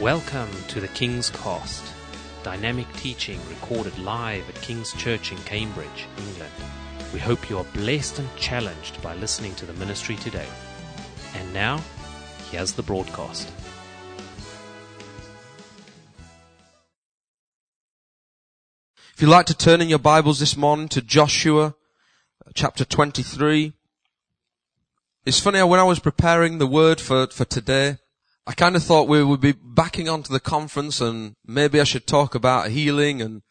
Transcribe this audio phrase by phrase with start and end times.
[0.00, 1.82] Welcome to the King's Cast,
[2.42, 6.52] dynamic teaching recorded live at King's Church in Cambridge, England.
[7.14, 10.46] We hope you are blessed and challenged by listening to the ministry today.
[11.34, 11.82] And now,
[12.50, 13.50] here's the broadcast.
[19.14, 21.74] If you'd like to turn in your Bibles this morning to Joshua
[22.46, 23.72] uh, chapter 23.
[25.24, 27.96] It's funny, when I was preparing the word for, for today,
[28.46, 32.06] I kind of thought we would be backing onto the conference and maybe I should
[32.06, 33.42] talk about healing and,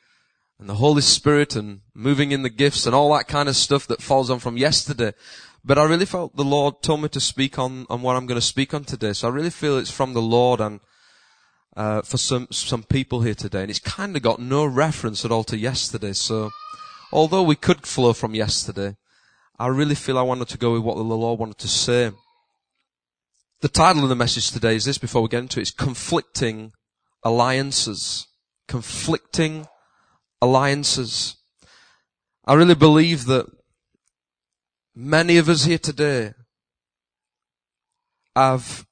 [0.58, 3.88] and the Holy Spirit and moving in the gifts and all that kind of stuff
[3.88, 5.14] that falls on from yesterday.
[5.66, 8.40] But I really felt the Lord told me to speak on, on what I'm going
[8.40, 9.14] to speak on today.
[9.14, 10.80] So I really feel it's from the Lord and
[11.76, 15.32] uh, for some some people here today, and it's kind of got no reference at
[15.32, 16.14] all to yesterday.
[16.14, 16.52] So,
[17.12, 18.96] although we could flow from yesterday,
[19.60, 22.12] I really feel I wanted to go with what the Lord wanted to say.
[23.66, 25.00] The title of the message today is this.
[25.00, 26.72] Before we get into it, it's conflicting
[27.24, 28.28] alliances.
[28.68, 29.66] Conflicting
[30.40, 31.38] alliances.
[32.46, 33.48] I really believe that
[34.96, 36.34] many of us here today
[38.36, 38.86] have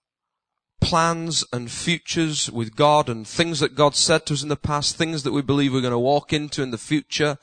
[0.82, 4.96] plans and futures with God and things that God said to us in the past,
[4.96, 7.38] things that we believe we're going to walk into in the future.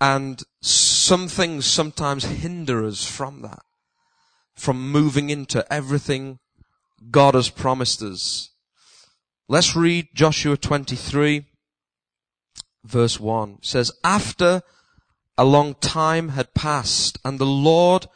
[0.00, 3.60] And some things sometimes hinder us from that,
[4.54, 6.38] from moving into everything
[7.10, 8.50] God has promised us.
[9.48, 11.44] Let's read Joshua 23
[12.84, 13.50] verse 1.
[13.58, 14.62] It says, after
[15.36, 18.06] a long time had passed and the Lord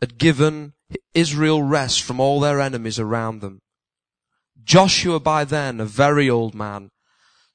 [0.00, 0.74] had given
[1.14, 3.62] Israel rest from all their enemies around them.
[4.62, 6.90] Joshua by then, a very old man,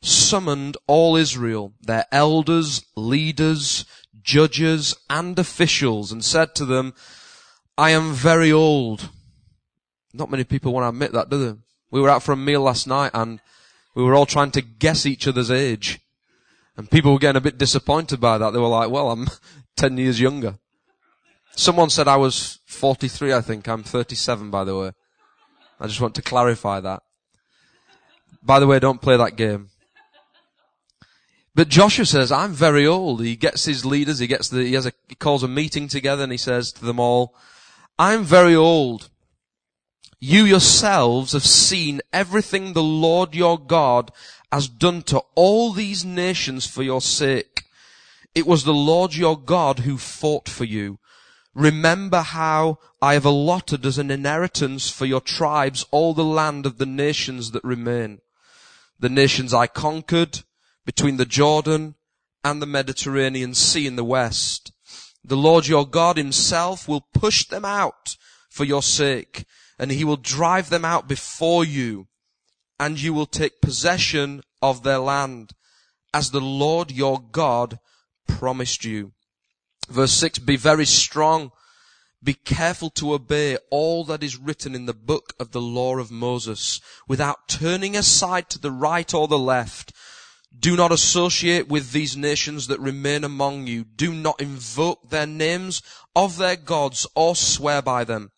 [0.02, 3.86] summoned all Israel, their elders, leaders,
[4.22, 6.94] judges, and officials, and said to them,
[7.80, 9.08] I am very old.
[10.14, 11.58] Not many people want to admit that, do they?
[11.92, 13.40] We were out for a meal last night and
[13.96, 16.02] we were all trying to guess each other's age.
[16.76, 18.52] And people were getting a bit disappointed by that.
[18.52, 19.30] They were like, well, I'm
[19.78, 20.56] 10 years younger.
[21.56, 23.70] Someone said I was 43, I think.
[23.70, 24.92] I'm 37, by the way.
[25.80, 27.02] I just want to clarify that.
[28.44, 29.70] By the way, don't play that game.
[31.56, 33.24] But Joshua says, I'm very old.
[33.24, 36.24] He gets his leaders, he gets the, he has a, he calls a meeting together
[36.24, 37.34] and he says to them all,
[38.00, 39.10] I'm very old.
[40.20, 44.12] You yourselves have seen everything the Lord your God
[44.52, 47.66] has done to all these nations for your sake.
[48.34, 50.98] It was the Lord your God who fought for you
[51.60, 56.78] Remember how I have allotted as an inheritance for your tribes all the land of
[56.78, 58.22] the nations that remain.
[59.00, 60.44] The nations I conquered
[60.86, 61.96] between the Jordan
[62.44, 64.72] and the Mediterranean Sea in the west.
[65.24, 68.16] The Lord your God himself will push them out
[68.50, 69.46] for your sake
[69.78, 72.08] and he will drive them out before you
[72.80, 75.52] and you will take possession of their land
[76.14, 77.80] as the Lord your God
[78.28, 79.14] promised you.
[79.90, 81.52] Verse 6, be very strong.
[82.22, 86.12] Be careful to obey all that is written in the book of the law of
[86.12, 89.94] Moses without turning aside to the right or the left.
[90.60, 93.86] Do not associate with these nations that remain among you.
[93.86, 95.82] Do not invoke their names
[96.16, 98.32] of their gods or swear by them.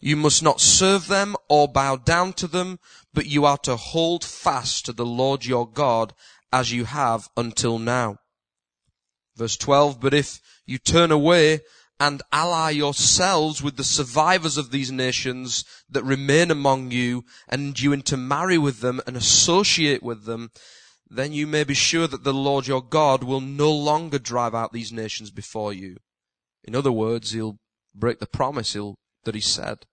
[0.00, 2.78] You must not serve them or bow down to them,
[3.12, 6.14] but you are to hold fast to the Lord your God
[6.52, 8.18] as you have until now.
[9.36, 11.60] Verse 12, but if you turn away
[12.00, 17.92] and ally yourselves with the survivors of these nations that remain among you and you
[17.92, 20.50] intermarry with them and associate with them,
[21.14, 24.72] then you may be sure that the Lord your God will no longer drive out
[24.72, 25.98] these nations before you.
[26.64, 27.58] In other words, he'll
[27.94, 29.86] break the promise he'll, that he said.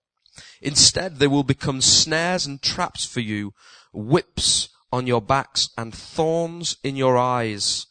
[0.61, 3.53] Instead, they will become snares and traps for you,
[3.91, 7.85] whips on your backs and thorns in your eyes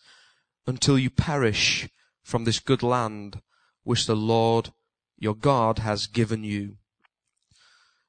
[0.67, 1.89] until you perish
[2.23, 3.41] from this good land
[3.85, 4.73] which the Lord
[5.19, 6.77] your God has given you.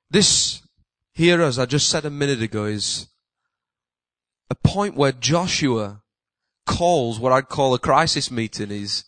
[0.09, 0.61] This
[1.13, 3.07] here, as I just said a minute ago, is
[4.49, 6.01] a point where Joshua
[6.65, 8.71] calls what I'd call a crisis meeting.
[8.71, 9.05] Is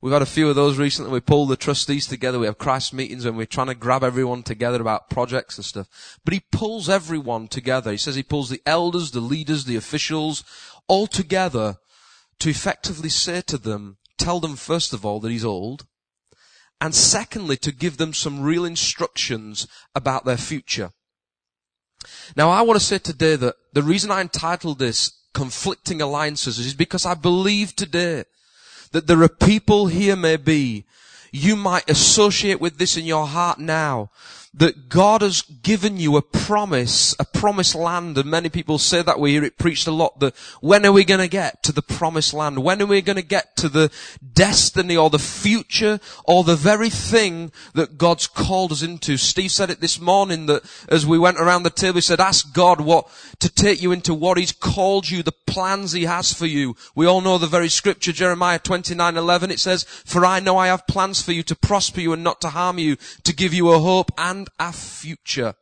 [0.00, 1.12] we've had a few of those recently.
[1.12, 2.38] We pull the trustees together.
[2.38, 6.18] We have crisis meetings when we're trying to grab everyone together about projects and stuff.
[6.24, 7.90] But he pulls everyone together.
[7.90, 10.44] He says he pulls the elders, the leaders, the officials,
[10.86, 11.78] all together
[12.38, 15.86] to effectively say to them, tell them first of all that he's old,
[16.80, 20.92] and secondly to give them some real instructions about their future.
[22.36, 26.74] Now I want to say today that the reason I entitled this conflicting alliances is
[26.74, 28.24] because I believe today
[28.92, 30.86] that there are people here maybe
[31.32, 34.10] you might associate with this in your heart now
[34.54, 39.20] that God has given you a promise, a promised land, and many people say that
[39.20, 41.82] we hear it preached a lot, that when are we going to get to the
[41.82, 42.64] promised land?
[42.64, 43.90] When are we going to get to the
[44.32, 49.16] destiny or the future or the very thing that God's called us into?
[49.16, 52.52] Steve said it this morning that as we went around the table, he said, ask
[52.54, 53.08] God what,
[53.40, 56.74] to take you into what He's called you, the plans He has for you.
[56.94, 60.68] We all know the very scripture, Jeremiah 29, 11, it says, for I know I
[60.68, 63.70] have plans for you to prosper you and not to harm you, to give you
[63.70, 65.54] a hope and and a future.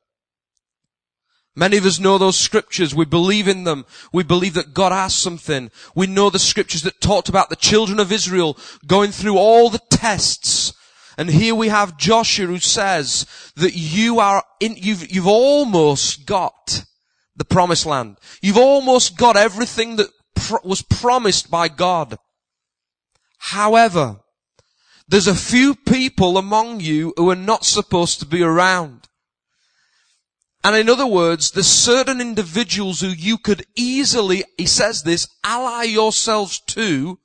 [1.54, 2.94] Many of us know those scriptures.
[2.94, 3.86] We believe in them.
[4.12, 5.70] We believe that God has something.
[5.94, 9.80] We know the scriptures that talked about the children of Israel going through all the
[9.90, 10.74] tests.
[11.16, 13.24] And here we have Joshua who says
[13.56, 16.84] that you are in, you've, you've almost got
[17.34, 18.18] the promised land.
[18.42, 20.10] You've almost got everything that
[20.62, 22.18] was promised by God.
[23.38, 24.20] However,
[25.08, 29.08] there's a few people among you who are not supposed to be around.
[30.64, 35.84] And in other words, there's certain individuals who you could easily, he says this, ally
[35.84, 37.20] yourselves to,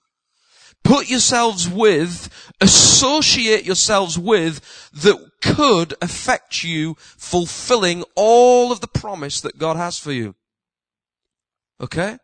[0.84, 2.30] put yourselves with,
[2.62, 4.62] associate yourselves with,
[4.94, 10.36] that could affect you fulfilling all of the promise that God has for you.
[11.80, 12.18] Okay?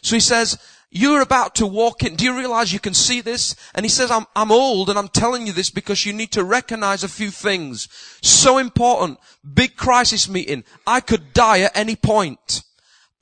[0.00, 0.58] So he says,
[0.94, 2.16] you're about to walk in.
[2.16, 3.56] Do you realize you can see this?
[3.74, 6.44] And he says, I'm, I'm old and I'm telling you this because you need to
[6.44, 7.88] recognize a few things.
[8.20, 9.18] So important.
[9.54, 10.64] Big crisis meeting.
[10.86, 12.62] I could die at any point.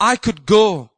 [0.00, 0.90] I could go.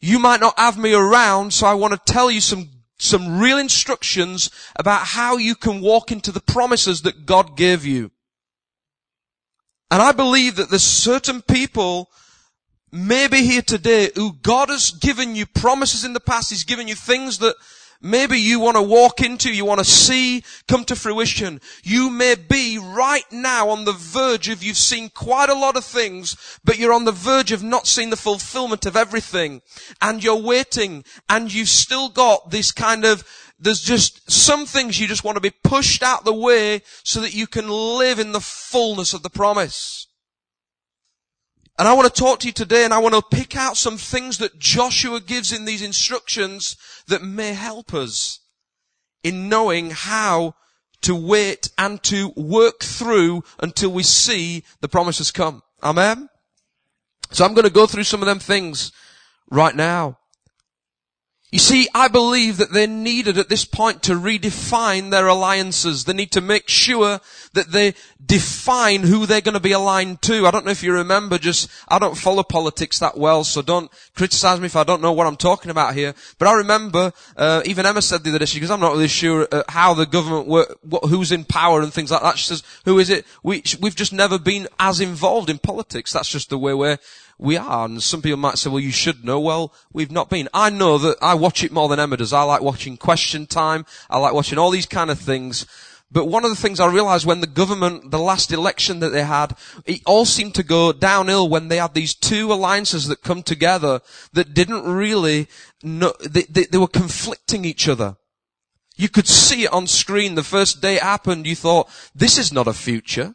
[0.00, 2.68] You might not have me around, so I want to tell you some,
[2.98, 8.12] some real instructions about how you can walk into the promises that God gave you.
[9.90, 12.08] And I believe that there's certain people
[12.92, 16.50] maybe here today who God has given you promises in the past.
[16.50, 17.56] He's given you things that
[18.02, 21.60] maybe you want to walk into, you want to see come to fruition.
[21.82, 25.84] You may be right now on the verge of you've seen quite a lot of
[25.84, 29.62] things, but you're on the verge of not seeing the fulfillment of everything.
[30.00, 33.24] And you're waiting and you've still got this kind of
[33.58, 37.32] there's just some things you just want to be pushed out the way so that
[37.32, 40.08] you can live in the fullness of the promise.
[41.78, 43.96] And I want to talk to you today and I want to pick out some
[43.96, 46.76] things that Joshua gives in these instructions
[47.08, 48.40] that may help us
[49.24, 50.54] in knowing how
[51.02, 55.62] to wait and to work through until we see the promises come.
[55.82, 56.28] Amen?
[57.30, 58.92] So I'm going to go through some of them things
[59.50, 60.18] right now.
[61.52, 66.04] You see, I believe that they needed at this point to redefine their alliances.
[66.04, 67.20] They need to make sure
[67.52, 67.92] that they
[68.24, 70.46] define who they're going to be aligned to.
[70.46, 73.90] I don't know if you remember just, I don't follow politics that well, so don't
[74.14, 76.14] criticize me if I don't know what I'm talking about here.
[76.38, 79.06] But I remember, uh, even Emma said the other day, she goes, I'm not really
[79.06, 82.38] sure uh, how the government work, what, who's in power and things like that.
[82.38, 83.26] She says, who is it?
[83.42, 86.14] We, we've just never been as involved in politics.
[86.14, 86.96] That's just the way we're,
[87.42, 87.84] we are.
[87.86, 89.40] And some people might say, well, you should know.
[89.40, 90.48] Well, we've not been.
[90.54, 92.32] I know that I watch it more than Emma does.
[92.32, 93.84] I like watching Question Time.
[94.08, 95.66] I like watching all these kind of things.
[96.10, 99.24] But one of the things I realized when the government, the last election that they
[99.24, 99.56] had,
[99.86, 104.00] it all seemed to go downhill when they had these two alliances that come together
[104.34, 105.48] that didn't really
[105.82, 108.16] know, they, they, they were conflicting each other.
[108.94, 111.46] You could see it on screen the first day it happened.
[111.46, 113.34] You thought, this is not a future.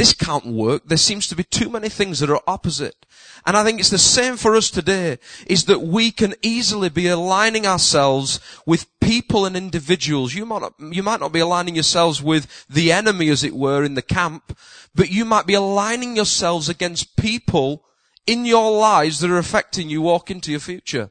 [0.00, 0.84] This can't work.
[0.86, 3.04] There seems to be too many things that are opposite.
[3.44, 7.06] And I think it's the same for us today, is that we can easily be
[7.06, 10.32] aligning ourselves with people and individuals.
[10.32, 13.84] You might not, you might not be aligning yourselves with the enemy, as it were,
[13.84, 14.56] in the camp,
[14.94, 17.84] but you might be aligning yourselves against people
[18.26, 21.10] in your lives that are affecting you walk into your future.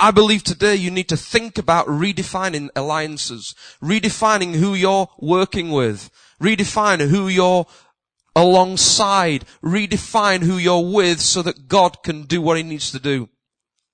[0.00, 6.10] I believe today you need to think about redefining alliances, redefining who you're working with,
[6.44, 7.66] Redefine who you're
[8.36, 9.44] alongside.
[9.62, 13.28] Redefine who you're with so that God can do what He needs to do.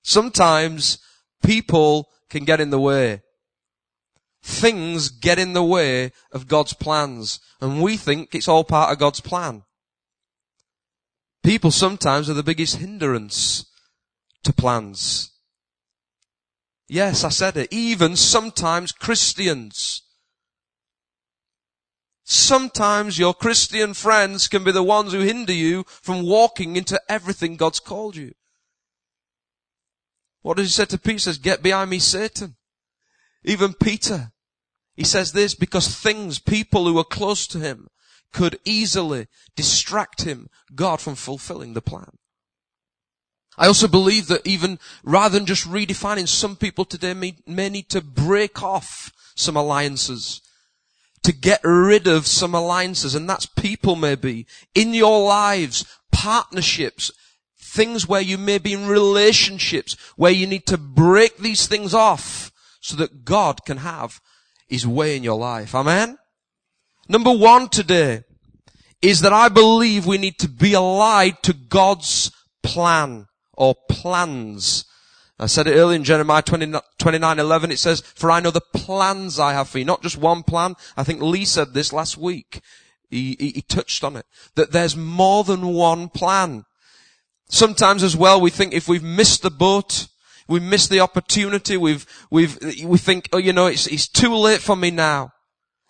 [0.03, 0.97] Sometimes
[1.43, 3.21] people can get in the way.
[4.43, 8.97] Things get in the way of God's plans and we think it's all part of
[8.97, 9.63] God's plan.
[11.43, 13.65] People sometimes are the biggest hindrance
[14.43, 15.31] to plans.
[16.87, 17.71] Yes, I said it.
[17.71, 20.01] Even sometimes Christians
[22.33, 27.57] Sometimes your Christian friends can be the ones who hinder you from walking into everything
[27.57, 28.31] God's called you.
[30.41, 31.11] What does he say to Peter?
[31.11, 32.55] He says, get behind me, Satan.
[33.43, 34.31] Even Peter,
[34.95, 37.89] he says this because things, people who are close to him
[38.31, 42.11] could easily distract him, God, from fulfilling the plan.
[43.57, 47.89] I also believe that even rather than just redefining, some people today may, may need
[47.89, 50.39] to break off some alliances
[51.23, 57.11] to get rid of some alliances, and that's people maybe, in your lives, partnerships,
[57.59, 62.51] things where you may be in relationships, where you need to break these things off
[62.81, 64.19] so that God can have
[64.67, 65.75] His way in your life.
[65.75, 66.17] Amen?
[67.07, 68.23] Number one today
[69.01, 72.31] is that I believe we need to be allied to God's
[72.63, 74.85] plan or plans.
[75.41, 77.71] I said it earlier in Jeremiah 20, 29, 11.
[77.71, 79.85] It says, for I know the plans I have for you.
[79.85, 80.75] Not just one plan.
[80.95, 82.61] I think Lee said this last week.
[83.09, 84.27] He, he, he touched on it.
[84.53, 86.65] That there's more than one plan.
[87.49, 90.07] Sometimes as well, we think if we've missed the boat,
[90.47, 94.61] we missed the opportunity, we've, we've, we think, oh, you know, it's, it's too late
[94.61, 95.31] for me now.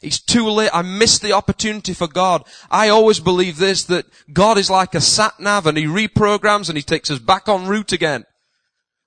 [0.01, 0.72] It's too late.
[0.74, 2.43] I missed the opportunity for God.
[2.72, 6.77] I always believe this, that God is like a sat nav and he reprograms and
[6.77, 8.24] he takes us back on route again.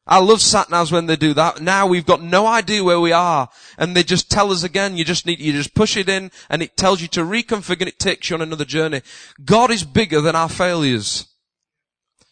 [0.07, 1.63] I love sat navs when they do that.
[1.63, 5.05] Now we've got no idea where we are and they just tell us again, you
[5.05, 7.99] just need, you just push it in and it tells you to reconfigure and it
[7.99, 9.01] takes you on another journey.
[9.43, 11.29] God is bigger than our failures.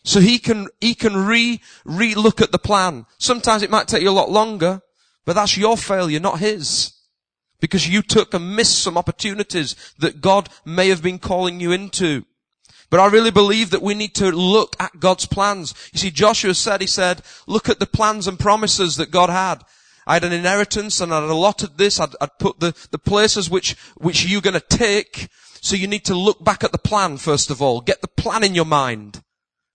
[0.05, 3.07] So he can, he can re, re-look at the plan.
[3.19, 4.83] Sometimes it might take you a lot longer,
[5.25, 6.93] but that's your failure, not his.
[7.61, 12.25] Because you took and missed some opportunities that God may have been calling you into.
[12.93, 15.73] But I really believe that we need to look at God's plans.
[15.95, 19.65] You see, Joshua said, he said, look at the plans and promises that God had.
[20.07, 21.99] I had an inheritance and I'd allotted this.
[21.99, 25.29] I'd, I'd put the, the places which, which you're going to take.
[25.63, 27.81] So you need to look back at the plan first of all.
[27.81, 29.23] Get the plan in your mind.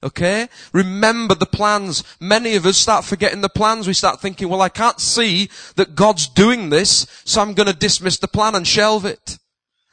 [0.03, 0.47] Okay?
[0.71, 2.03] Remember the plans.
[2.19, 3.87] Many of us start forgetting the plans.
[3.87, 7.73] We start thinking, well, I can't see that God's doing this, so I'm going to
[7.73, 9.39] dismiss the plan and shelve it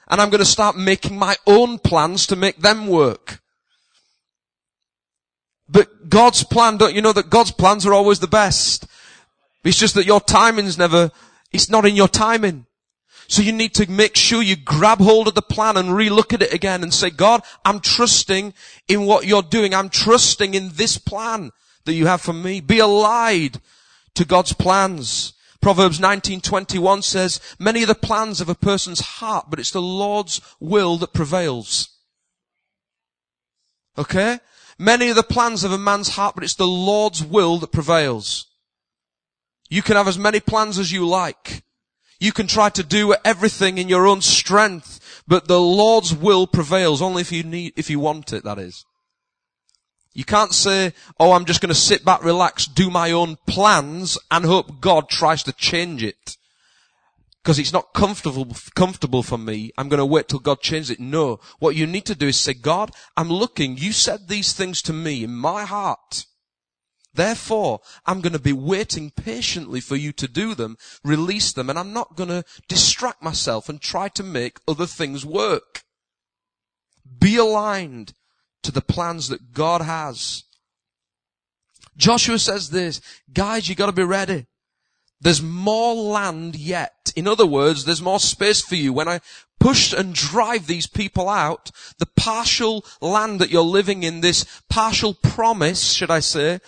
[0.08, 3.40] and I'm going to start making my own plans to make them work.
[5.68, 8.86] But God's plan, don't you know that God's plans are always the best?
[9.64, 11.10] It's just that your timing's never,
[11.52, 12.66] it's not in your timing.
[13.26, 16.42] So you need to make sure you grab hold of the plan and relook at
[16.42, 18.52] it again and say, God, I'm trusting
[18.88, 19.74] in what you're doing.
[19.74, 21.50] I'm trusting in this plan
[21.84, 22.60] that you have for me.
[22.60, 23.60] Be allied
[24.14, 25.33] to God's plans.
[25.64, 30.42] Proverbs 19:21 says, "Many are the plans of a person's heart, but it's the Lord's
[30.60, 31.88] will that prevails."
[33.96, 34.40] Okay?
[34.76, 38.44] Many are the plans of a man's heart, but it's the Lord's will that prevails.
[39.70, 41.64] You can have as many plans as you like.
[42.20, 47.00] You can try to do everything in your own strength, but the Lord's will prevails
[47.00, 48.84] only if you need, if you want it, that is.
[50.14, 54.16] You can't say, oh, I'm just going to sit back, relax, do my own plans
[54.30, 56.36] and hope God tries to change it.
[57.42, 59.72] Because it's not comfortable, comfortable for me.
[59.76, 61.00] I'm going to wait till God changes it.
[61.00, 61.40] No.
[61.58, 63.76] What you need to do is say, God, I'm looking.
[63.76, 66.24] You said these things to me in my heart.
[67.12, 71.78] Therefore, I'm going to be waiting patiently for you to do them, release them, and
[71.78, 75.82] I'm not going to distract myself and try to make other things work.
[77.20, 78.14] Be aligned
[78.64, 80.44] to the plans that God has.
[81.96, 83.00] Joshua says this,
[83.32, 84.46] guys, you gotta be ready.
[85.20, 87.12] There's more land yet.
[87.16, 88.92] In other words, there's more space for you.
[88.92, 89.20] When I
[89.58, 95.14] push and drive these people out, the partial land that you're living in, this partial
[95.14, 96.60] promise, should I say,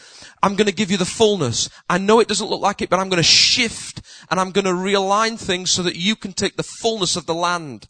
[0.43, 1.69] I'm going to give you the fullness.
[1.91, 4.01] I know it doesn't look like it, but I'm going to shift
[4.31, 7.35] and I'm going to realign things so that you can take the fullness of the
[7.35, 7.89] land.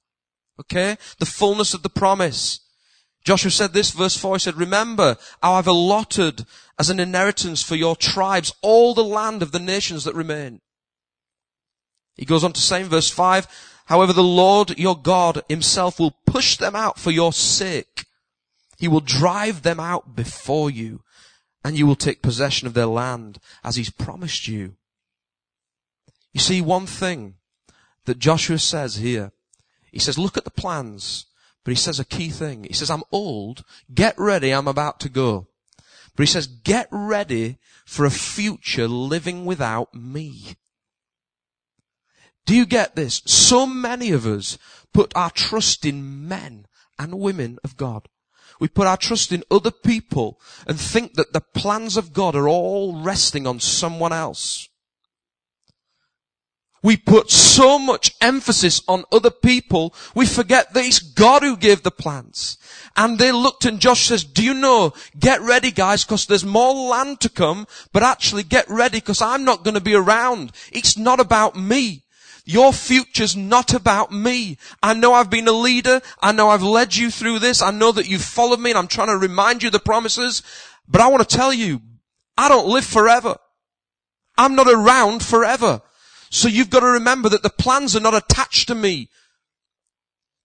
[0.59, 0.97] Okay?
[1.21, 2.59] The fullness of the promise.
[3.27, 6.47] Joshua said this, verse 4, he said, Remember how I've allotted
[6.79, 10.61] as an inheritance for your tribes all the land of the nations that remain.
[12.15, 13.49] He goes on to say in verse 5,
[13.87, 18.05] However, the Lord your God himself will push them out for your sake.
[18.79, 21.03] He will drive them out before you,
[21.65, 24.77] and you will take possession of their land as he's promised you.
[26.33, 27.35] You see, one thing
[28.05, 29.33] that Joshua says here,
[29.91, 31.27] he says, look at the plans
[31.67, 32.63] but he says a key thing.
[32.63, 33.65] He says, I'm old.
[33.93, 34.53] Get ready.
[34.53, 35.49] I'm about to go.
[36.15, 40.55] But he says, get ready for a future living without me.
[42.45, 43.21] Do you get this?
[43.27, 44.59] So many of us
[44.95, 46.67] put our trust in men
[47.01, 48.09] and women of God.
[48.61, 52.49] We put our trust in other people and think that the plans of God are
[52.49, 54.69] all resting on someone else.
[56.83, 61.83] We put so much emphasis on other people, we forget that it's God who gave
[61.83, 62.59] the plans.
[62.97, 66.75] And they looked and Josh says, do you know, get ready guys, cause there's more
[66.75, 70.53] land to come, but actually get ready cause I'm not gonna be around.
[70.71, 72.05] It's not about me.
[72.49, 74.57] Your future's not about me.
[74.81, 76.01] I know I've been a leader.
[76.21, 77.61] I know I've led you through this.
[77.61, 80.45] I know that you've followed me and I'm trying to remind you the promises.
[80.87, 81.83] But I want to tell you,
[82.39, 83.37] I don't live forever.
[84.39, 85.83] I'm not around forever.
[86.37, 89.09] So you've got to remember that the plans are not attached to me.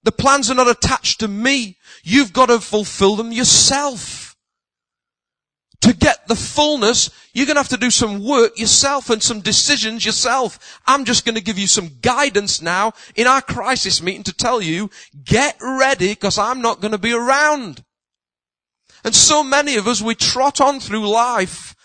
[0.04, 1.76] The plans are not attached to me.
[2.02, 4.38] You've got to fulfill them yourself.
[5.82, 9.42] To get the fullness, you're going to have to do some work yourself and some
[9.42, 10.80] decisions yourself.
[10.88, 14.62] I'm just going to give you some guidance now in our crisis meeting to tell
[14.62, 14.90] you,
[15.26, 17.84] get ready because I'm not going to be around.
[19.04, 21.76] And so many of us, we trot on through life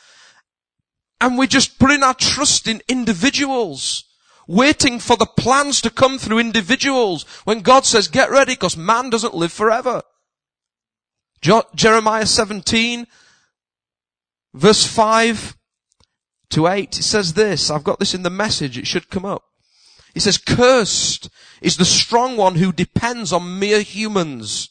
[1.20, 4.04] and we're just putting our trust in individuals,
[4.46, 9.11] waiting for the plans to come through individuals when God says, get ready because man
[9.11, 10.02] doesn't live forever.
[11.75, 13.06] Jeremiah 17
[14.56, 15.56] verse 5
[16.50, 17.70] to 8, it says this.
[17.70, 18.78] I've got this in the message.
[18.78, 19.44] It should come up.
[20.14, 21.28] It says, cursed
[21.61, 24.70] is the strong one who depends on mere humans,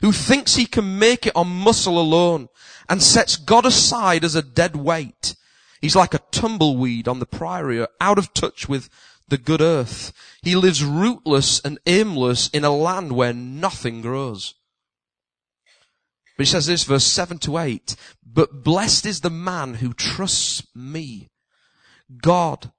[0.00, 2.48] who thinks he can make it on muscle alone
[2.88, 5.36] and sets God aside as a dead weight.
[5.82, 8.88] He's like a tumbleweed on the prairie, out of touch with
[9.26, 10.12] the good earth.
[10.40, 14.54] He lives rootless and aimless in a land where nothing grows.
[16.36, 20.64] But he says this, verse 7 to 8, but blessed is the man who trusts
[20.72, 21.30] me.
[22.22, 22.70] God.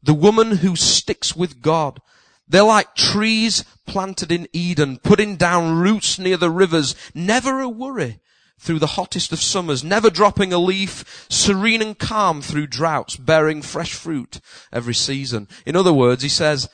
[0.00, 2.00] The woman who sticks with God.
[2.46, 8.20] They're like trees planted in Eden, putting down roots near the rivers, never a worry
[8.58, 13.62] through the hottest of summers, never dropping a leaf, serene and calm through droughts, bearing
[13.62, 14.40] fresh fruit
[14.72, 15.48] every season.
[15.64, 16.68] In other words, he says,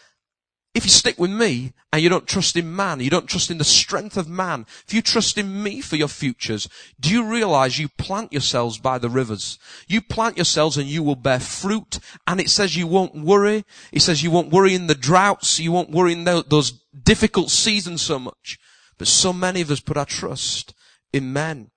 [0.74, 3.58] if you stick with me and you don't trust in man, you don't trust in
[3.58, 7.78] the strength of man, if you trust in me for your futures, do you realize
[7.78, 9.56] you plant yourselves by the rivers?
[9.86, 13.64] You plant yourselves and you will bear fruit and it says you won't worry.
[13.92, 16.72] It says you won't worry in the droughts, you won't worry in those
[17.04, 18.58] difficult seasons so much.
[18.98, 20.74] But so many of us put our trust
[21.12, 21.70] in men.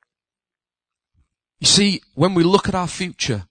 [1.60, 3.46] You see, when we look at our future,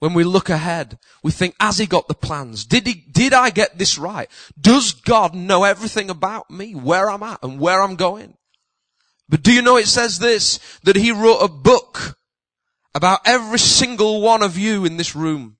[0.00, 2.64] when we look ahead, we think, has he got the plans?
[2.64, 4.28] Did he, did I get this right?
[4.60, 8.34] Does God know everything about me, where I'm at and where I'm going?
[9.28, 12.18] But do you know it says this, that he wrote a book
[12.94, 15.56] about every single one of you in this room?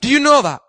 [0.00, 0.62] Do you know that?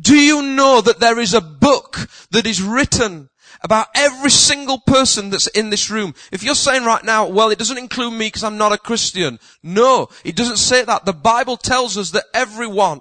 [0.00, 3.28] Do you know that there is a book that is written
[3.64, 6.14] about every single person that's in this room.
[6.30, 9.38] If you're saying right now, well, it doesn't include me because I'm not a Christian.
[9.62, 11.04] No, it doesn't say that.
[11.04, 13.00] The Bible tells us that everyone,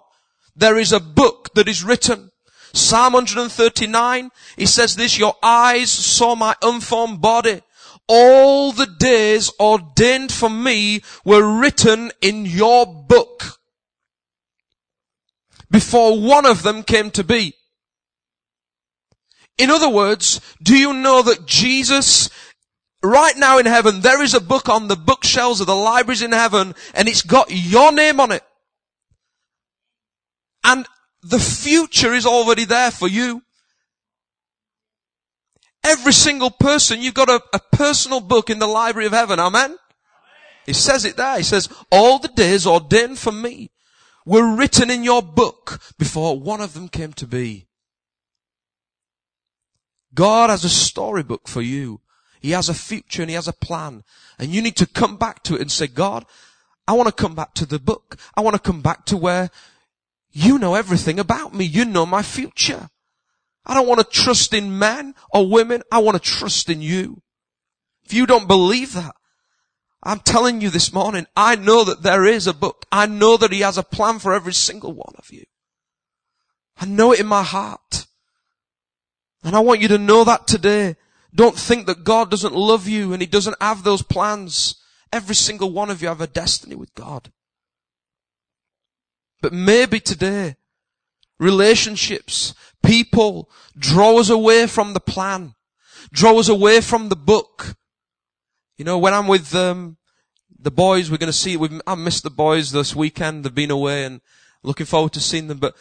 [0.55, 2.31] there is a book that is written.
[2.73, 7.61] Psalm 139, he says this, your eyes saw my unformed body.
[8.07, 13.59] All the days ordained for me were written in your book.
[15.69, 17.55] Before one of them came to be.
[19.57, 22.29] In other words, do you know that Jesus
[23.03, 26.31] right now in heaven, there is a book on the bookshelves of the libraries in
[26.31, 28.43] heaven and it's got your name on it.
[30.63, 30.85] And
[31.23, 33.41] the future is already there for you.
[35.83, 39.39] Every single person, you've got a, a personal book in the library of heaven.
[39.39, 39.77] Amen?
[40.67, 41.37] He says it there.
[41.37, 43.71] He says, all the days ordained for me
[44.25, 47.67] were written in your book before one of them came to be.
[50.13, 52.01] God has a storybook for you.
[52.41, 54.03] He has a future and he has a plan.
[54.39, 56.25] And you need to come back to it and say, God,
[56.87, 58.17] I want to come back to the book.
[58.35, 59.49] I want to come back to where
[60.31, 61.65] you know everything about me.
[61.65, 62.89] You know my future.
[63.65, 65.83] I don't want to trust in men or women.
[65.91, 67.21] I want to trust in you.
[68.03, 69.15] If you don't believe that,
[70.03, 72.85] I'm telling you this morning, I know that there is a book.
[72.91, 75.45] I know that he has a plan for every single one of you.
[76.77, 78.07] I know it in my heart.
[79.43, 80.95] And I want you to know that today.
[81.33, 84.75] Don't think that God doesn't love you and He doesn't have those plans.
[85.11, 87.31] Every single one of you have a destiny with God.
[89.41, 90.55] But maybe today,
[91.39, 95.55] relationships, people draw us away from the plan,
[96.11, 97.75] draw us away from the book.
[98.77, 99.97] You know, when I'm with um,
[100.59, 101.57] the boys, we're going to see.
[101.87, 103.43] I missed the boys this weekend.
[103.43, 104.21] They've been away, and
[104.63, 105.57] looking forward to seeing them.
[105.57, 105.75] But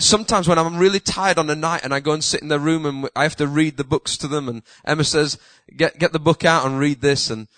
[0.00, 2.58] sometimes when I'm really tired on a night and I go and sit in their
[2.58, 5.38] room and I have to read the books to them and Emma says,
[5.76, 7.48] get, get the book out and read this and,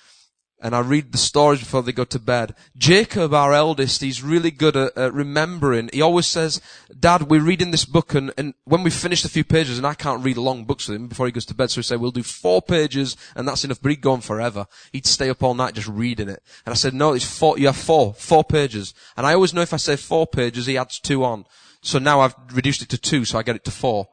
[0.60, 2.54] and I read the stories before they go to bed.
[2.76, 5.90] Jacob, our eldest, he's really good at, at remembering.
[5.92, 6.60] He always says,
[6.98, 9.94] Dad, we're reading this book and, and when we finished a few pages, and I
[9.94, 12.12] can't read long books with him before he goes to bed, so we say, we'll
[12.12, 14.66] do four pages and that's enough, but he'd go on forever.
[14.92, 16.42] He'd stay up all night just reading it.
[16.64, 18.94] And I said, no, it's four, you have four, four pages.
[19.16, 21.44] And I always know if I say four pages, he adds two on.
[21.82, 24.08] So now I've reduced it to two, so I get it to four.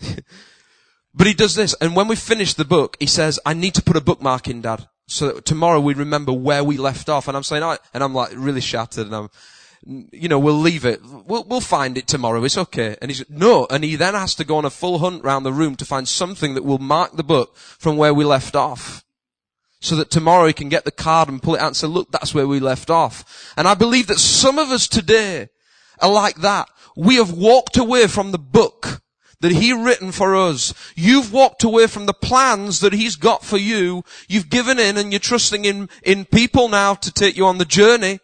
[1.14, 3.82] but he does this, and when we finish the book, he says, I need to
[3.82, 7.28] put a bookmark in, Dad, so that tomorrow we remember where we left off.
[7.28, 9.30] And I'm saying, oh, and I'm like really shattered, and I'm,
[10.10, 11.00] you know, we'll leave it.
[11.04, 12.42] We'll, we'll find it tomorrow.
[12.44, 12.96] It's okay.
[13.02, 13.66] And he's, no.
[13.70, 16.08] And he then has to go on a full hunt round the room to find
[16.08, 19.04] something that will mark the book from where we left off.
[19.82, 22.10] So that tomorrow he can get the card and pull it out and say, look,
[22.10, 23.52] that's where we left off.
[23.56, 25.48] And I believe that some of us today
[26.02, 26.68] are like that.
[26.96, 29.00] We have walked away from the book
[29.40, 30.74] that he written for us.
[30.94, 34.04] You've walked away from the plans that he's got for you.
[34.28, 37.64] You've given in and you're trusting in, in people now to take you on the
[37.64, 38.20] journey.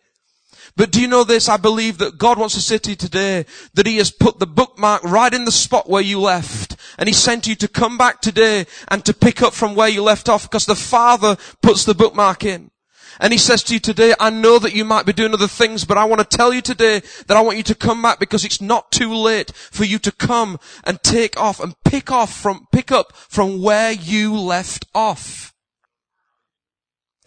[0.77, 1.49] But do you know this?
[1.49, 4.47] I believe that God wants to say to you today that He has put the
[4.47, 6.77] bookmark right in the spot where you left.
[6.99, 10.03] And He sent you to come back today and to pick up from where you
[10.03, 12.71] left off because the Father puts the bookmark in.
[13.21, 15.85] And he says to you today, I know that you might be doing other things,
[15.85, 18.45] but I want to tell you today that I want you to come back because
[18.45, 22.67] it's not too late for you to come and take off and pick off from,
[22.73, 25.55] pick up from where you left off.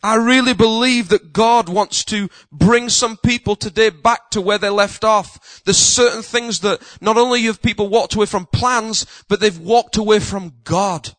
[0.02, 4.70] I really believe that God wants to bring some people today back to where they
[4.70, 5.62] left off.
[5.66, 9.98] There's certain things that not only have people walked away from plans, but they've walked
[9.98, 11.16] away from God.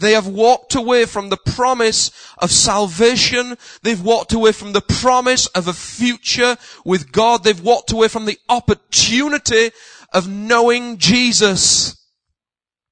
[0.00, 3.56] They have walked away from the promise of salvation.
[3.82, 7.44] They've walked away from the promise of a future with God.
[7.44, 9.70] They've walked away from the opportunity
[10.12, 11.96] of knowing Jesus.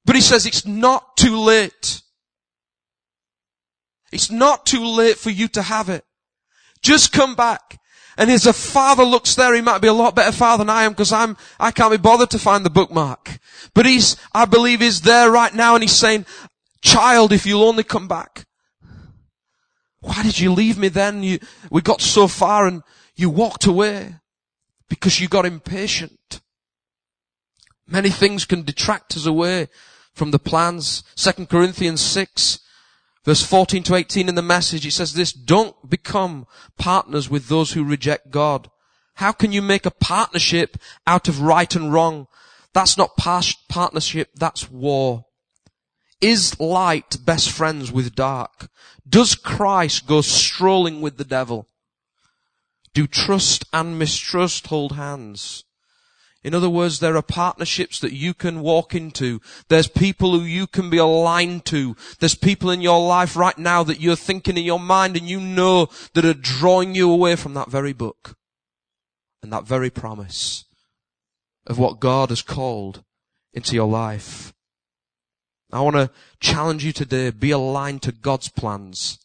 [0.05, 2.03] But he says it's not too late.
[4.13, 6.05] It's not too late for you to have it.
[6.83, 7.79] Just come back.
[8.19, 10.83] And as a father looks there, he might be a lot better father than I
[10.83, 13.39] am because I'm, I can't be bothered to find the bookmark.
[13.75, 16.27] But he's, I believe he's there right now and he's saying,
[16.83, 18.47] child, if you'll only come back.
[20.01, 21.23] Why did you leave me then?
[21.23, 21.39] You,
[21.71, 22.83] we got so far and
[23.17, 24.17] you walked away
[24.89, 26.41] because you got impatient.
[27.87, 29.69] Many things can detract us away
[30.13, 31.03] from the plans.
[31.17, 32.61] Second Corinthians 6
[33.29, 36.47] Verse 14 to 18 in the message, it says this, don't become
[36.79, 38.71] partners with those who reject God.
[39.17, 42.27] How can you make a partnership out of right and wrong?
[42.73, 45.27] That's not partnership, that's war.
[46.21, 48.69] Is light best friends with dark?
[49.09, 51.69] Does Christ go strolling with the devil?
[52.93, 55.65] Do trust and mistrust hold hands?
[56.43, 59.41] In other words, there are partnerships that you can walk into.
[59.69, 61.97] There's people who you can be aligned to.
[62.21, 65.41] There's people in your life right now that you're thinking in your mind and you
[65.41, 68.37] know that are drawing you away from that very book
[69.43, 70.65] and that very promise
[71.67, 73.05] of what God has called
[73.53, 74.53] into your life.
[75.71, 77.31] I want to challenge you today.
[77.31, 79.19] Be aligned to God's plans,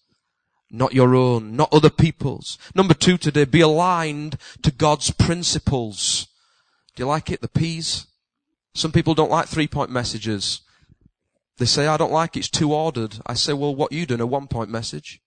[0.69, 2.57] not your own, not other people's.
[2.75, 6.27] Number two today, be aligned to God's principles.
[6.95, 7.41] Do you like it?
[7.41, 8.07] The P's?
[8.75, 10.61] Some people don't like three point messages.
[11.57, 13.19] They say, I don't like it, it's too ordered.
[13.25, 14.21] I say, well, what you doing?
[14.21, 15.21] A one point message?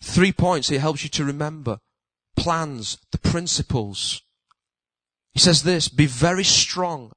[0.00, 1.80] Three points, it helps you to remember.
[2.36, 4.22] Plans, the principles.
[5.34, 7.12] He says this, be very strong,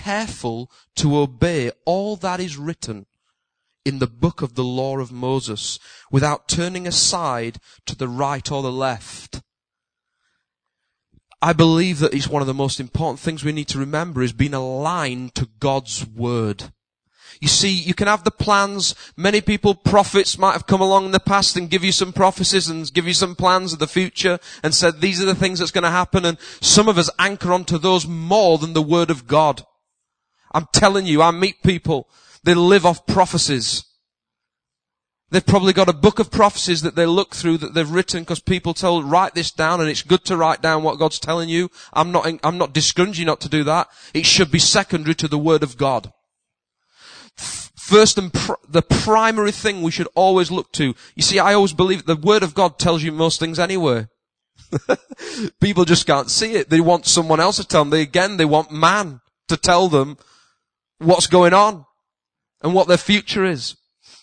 [0.00, 3.06] careful to obey all that is written
[3.84, 5.78] in the book of the law of Moses
[6.10, 9.42] without turning aside to the right or the left
[11.42, 14.32] I believe that it's one of the most important things we need to remember is
[14.32, 16.72] being aligned to God's Word.
[17.40, 18.94] You see, you can have the plans.
[19.16, 22.68] Many people, prophets might have come along in the past and give you some prophecies
[22.68, 25.72] and give you some plans of the future and said, these are the things that's
[25.72, 26.24] going to happen.
[26.24, 29.66] And some of us anchor onto those more than the Word of God.
[30.52, 32.08] I'm telling you, I meet people,
[32.44, 33.84] they live off prophecies.
[35.30, 38.40] They've probably got a book of prophecies that they look through that they've written because
[38.40, 41.70] people tell, write this down and it's good to write down what God's telling you.
[41.94, 43.88] I'm not, I'm not discouraging you not to do that.
[44.12, 46.12] It should be secondary to the Word of God.
[47.34, 50.94] First and pr- the primary thing we should always look to.
[51.14, 54.08] You see, I always believe the Word of God tells you most things anyway.
[55.60, 56.68] people just can't see it.
[56.68, 57.90] They want someone else to tell them.
[57.90, 60.18] They, again, they want man to tell them
[61.02, 61.84] what's going on
[62.62, 63.76] and what their future is.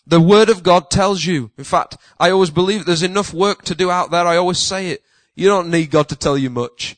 [0.06, 1.52] The Word of God tells you.
[1.58, 4.26] In fact, I always believe there's enough work to do out there.
[4.26, 5.04] I always say it.
[5.36, 6.96] You don't need God to tell you much.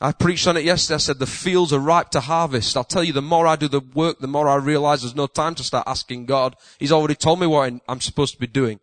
[0.00, 0.96] I preached on it yesterday.
[0.96, 2.76] I said the fields are ripe to harvest.
[2.76, 5.26] I'll tell you, the more I do the work, the more I realize there's no
[5.26, 6.54] time to start asking God.
[6.78, 8.78] He's already told me what I'm supposed to be doing.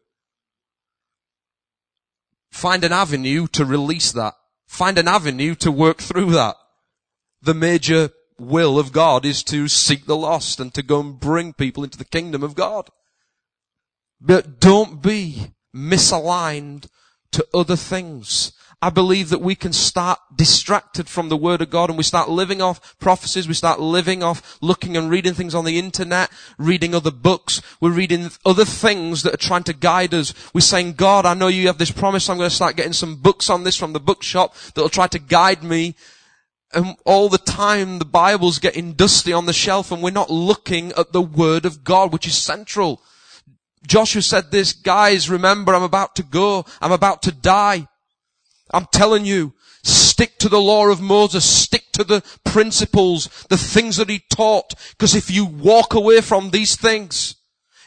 [2.52, 4.34] Find an avenue to release that.
[4.68, 6.56] Find an avenue to work through that.
[7.42, 8.10] The major
[8.44, 11.98] will of God is to seek the lost and to go and bring people into
[11.98, 12.90] the kingdom of God.
[14.22, 16.88] But don't be misaligned
[17.32, 18.54] to other things.
[18.84, 22.30] I believe that we can start distracted from the Word of God and we start
[22.30, 26.94] living off prophecies, we start living off looking and reading things on the internet, reading
[26.94, 30.34] other books, we're reading other things that are trying to guide us.
[30.54, 33.16] We're saying, God, I know you have this promise, I'm going to start getting some
[33.16, 35.96] books on this from the bookshop that'll try to guide me.
[36.74, 40.92] And all the time the Bible's getting dusty on the shelf and we're not looking
[40.94, 43.02] at the Word of God, which is central.
[43.86, 47.88] Joshua said this, guys, remember I'm about to go, I'm about to die.
[48.74, 53.98] I'm telling you, stick to the law of Moses, stick to the principles, the things
[53.98, 57.36] that he taught, because if you walk away from these things,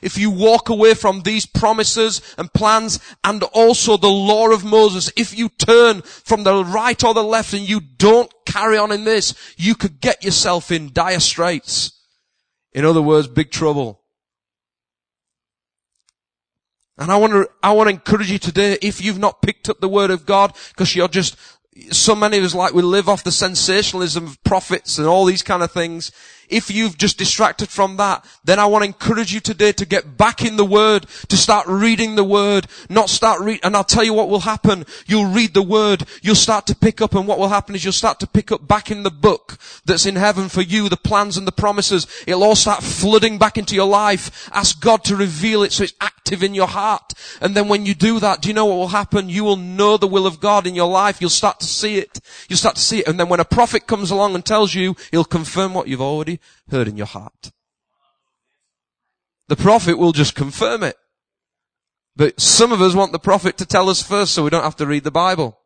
[0.07, 5.13] if you walk away from these promises and plans and also the law of Moses,
[5.17, 9.03] if you turn from the right or the left and you don't carry on in
[9.03, 11.91] this, you could get yourself in dire straits.
[12.73, 14.01] In other words, big trouble.
[16.99, 19.81] And I want to, I want to encourage you today, if you've not picked up
[19.81, 21.37] the word of God, because you're just,
[21.91, 25.43] so many of us like we live off the sensationalism of prophets and all these
[25.43, 26.13] kind of things.
[26.49, 30.17] If you've just distracted from that, then I want to encourage you today to get
[30.17, 34.05] back in the Word, to start reading the Word, not start read, and I'll tell
[34.05, 34.85] you what will happen.
[35.07, 37.93] You'll read the Word, you'll start to pick up, and what will happen is you'll
[37.93, 41.37] start to pick up back in the book that's in heaven for you, the plans
[41.37, 42.07] and the promises.
[42.27, 44.49] It'll all start flooding back into your life.
[44.53, 47.13] Ask God to reveal it so it's active in your heart.
[47.41, 49.29] And then when you do that, do you know what will happen?
[49.29, 51.21] You will know the will of God in your life.
[51.21, 52.21] You'll start to see it.
[52.49, 53.09] You'll start to see it.
[53.09, 56.36] And then when a prophet comes along and tells you, he'll confirm what you've already
[56.71, 57.53] heard in your heart.
[59.49, 60.97] The prophet will just confirm it.
[62.17, 64.77] But some of us want the prophet to tell us first so we don't have
[64.77, 65.59] to read the Bible.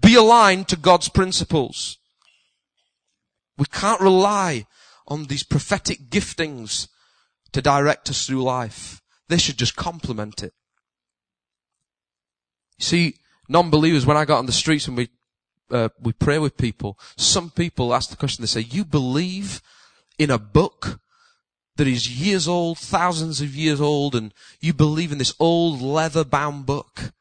[0.00, 1.98] Be aligned to God's principles.
[3.56, 4.66] We can't rely
[5.06, 6.88] on these prophetic giftings
[7.52, 9.00] to direct us through life.
[9.28, 10.52] They should just complement it.
[12.78, 13.14] You see,
[13.48, 15.08] non-believers, when I got on the streets and we
[15.70, 19.62] uh, we pray with people, some people ask the question, they say, you believe
[20.18, 21.00] in a book
[21.76, 26.24] that is years old, thousands of years old, and you believe in this old leather
[26.24, 27.12] bound book.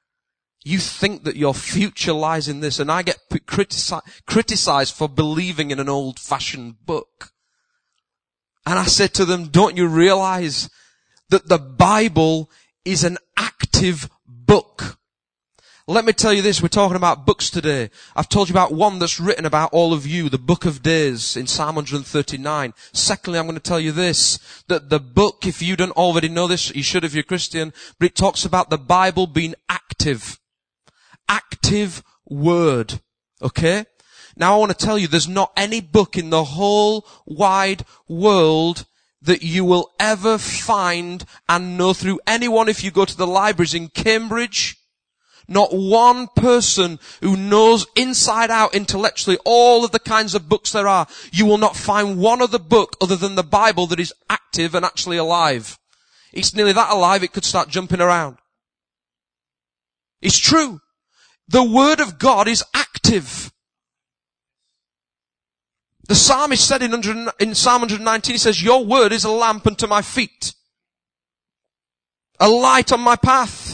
[0.63, 5.71] You think that your future lies in this, and I get critici- criticized for believing
[5.71, 7.31] in an old fashioned book.
[8.65, 10.69] And I said to them, don't you realize
[11.29, 12.49] that the Bible
[12.83, 14.97] is an active book?
[15.89, 17.89] Let me tell you this, we're talking about books today.
[18.13, 21.37] I've told you about one that's written about all of you, the book of days
[21.37, 22.73] in Psalm 139.
[22.91, 26.45] Secondly, I'm going to tell you this, that the book, if you don't already know
[26.45, 30.41] this, you should if you're Christian, but it talks about the Bible being active.
[31.29, 32.99] Active word.
[33.41, 33.85] Okay?
[34.35, 38.85] Now I want to tell you, there's not any book in the whole wide world
[39.21, 43.73] that you will ever find and know through anyone if you go to the libraries
[43.73, 44.77] in Cambridge,
[45.47, 50.87] not one person who knows inside out intellectually all of the kinds of books there
[50.87, 51.07] are.
[51.31, 54.85] You will not find one other book other than the Bible that is active and
[54.85, 55.79] actually alive.
[56.33, 58.37] It's nearly that alive it could start jumping around.
[60.21, 60.81] It's true.
[61.47, 63.51] The Word of God is active.
[66.07, 66.93] The psalmist said in,
[67.39, 70.53] in Psalm 119, he says, Your word is a lamp unto my feet,
[72.39, 73.66] a light on my path.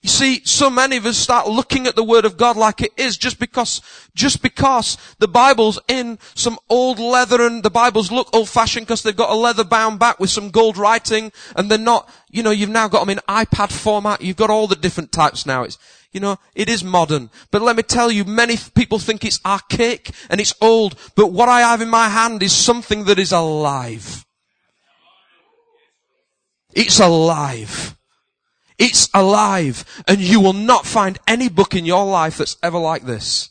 [0.00, 2.92] You see, so many of us start looking at the Word of God like it
[2.96, 3.82] is just because,
[4.14, 9.02] just because the Bible's in some old leather and the Bibles look old fashioned because
[9.02, 12.52] they've got a leather bound back with some gold writing and they're not, you know,
[12.52, 14.22] you've now got them in iPad format.
[14.22, 15.64] You've got all the different types now.
[15.64, 15.78] It's,
[16.12, 17.28] you know, it is modern.
[17.50, 20.96] But let me tell you, many people think it's archaic and it's old.
[21.16, 24.24] But what I have in my hand is something that is alive.
[26.72, 27.97] It's alive.
[28.78, 29.84] It's alive.
[30.06, 33.50] And you will not find any book in your life that's ever like this.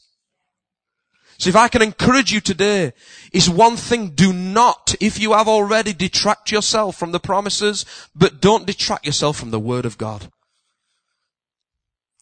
[1.37, 2.93] So if I can encourage you today,
[3.31, 7.85] is one thing, do not, if you have already, detract yourself from the promises,
[8.15, 10.31] but don't detract yourself from the Word of God.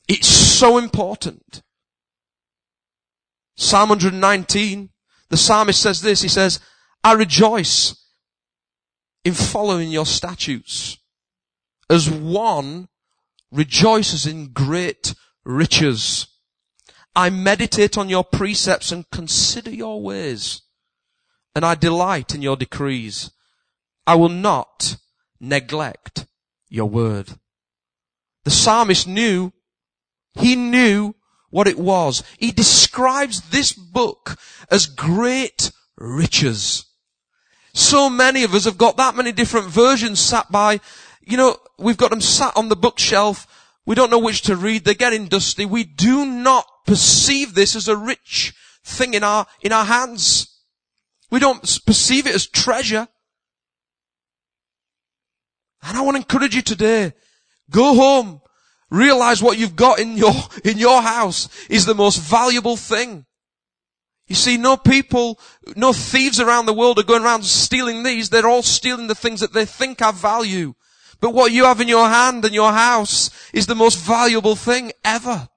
[0.07, 1.61] It's so important.
[3.55, 4.89] Psalm 119,
[5.29, 6.59] the psalmist says this, he says,
[7.01, 7.95] I rejoice
[9.23, 10.97] in following your statutes
[11.89, 12.89] as one
[13.51, 16.27] rejoices in great riches.
[17.15, 20.61] I meditate on your precepts and consider your ways,
[21.55, 23.31] and I delight in your decrees.
[24.05, 24.97] I will not
[25.39, 26.25] neglect
[26.69, 27.29] your word.
[28.43, 29.53] The psalmist knew,
[30.33, 31.15] he knew
[31.49, 32.21] what it was.
[32.37, 34.37] He describes this book
[34.69, 36.85] as great riches.
[37.73, 40.79] So many of us have got that many different versions sat by
[41.25, 43.47] You know, we've got them sat on the bookshelf.
[43.85, 44.85] We don't know which to read.
[44.85, 45.65] They're getting dusty.
[45.65, 50.55] We do not perceive this as a rich thing in our, in our hands.
[51.31, 53.07] We don't perceive it as treasure.
[55.83, 57.13] And I want to encourage you today.
[57.69, 58.41] Go home.
[58.89, 60.33] Realize what you've got in your,
[60.63, 63.25] in your house is the most valuable thing.
[64.27, 65.39] You see, no people,
[65.75, 68.29] no thieves around the world are going around stealing these.
[68.29, 70.73] They're all stealing the things that they think have value.
[71.19, 74.91] But what you have in your hand and your house is the most valuable thing
[75.03, 75.49] ever.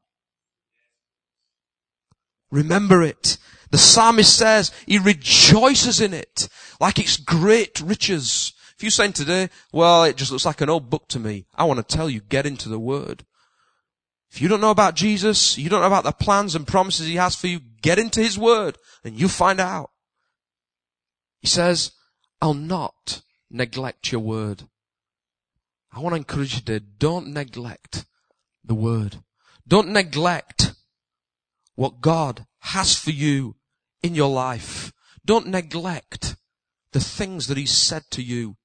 [2.50, 3.38] Remember it.
[3.70, 6.48] The psalmist says he rejoices in it
[6.80, 8.54] like it's great riches.
[8.76, 11.64] If you're saying today, well, it just looks like an old book to me, I
[11.64, 13.24] want to tell you, get into the Word.
[14.30, 17.16] If you don't know about Jesus, you don't know about the plans and promises He
[17.16, 19.90] has for you, get into His Word and you find out.
[21.40, 21.92] He says,
[22.40, 24.64] I'll not neglect your Word.
[25.92, 28.04] I want to encourage you today, don't neglect
[28.64, 29.22] the Word.
[29.66, 30.74] Don't neglect
[31.74, 33.56] what God has for you
[34.02, 34.92] in your life.
[35.24, 36.36] Don't neglect
[36.92, 38.56] the things that He's said to you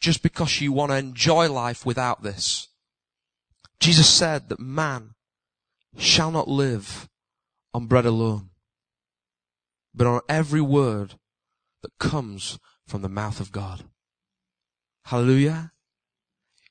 [0.00, 2.68] just because you want to enjoy life without this.
[3.80, 5.14] Jesus said that man
[5.96, 7.08] shall not live
[7.74, 8.50] on bread alone,
[9.94, 11.14] but on every word
[11.82, 13.84] that comes from the mouth of God.
[15.06, 15.71] Hallelujah.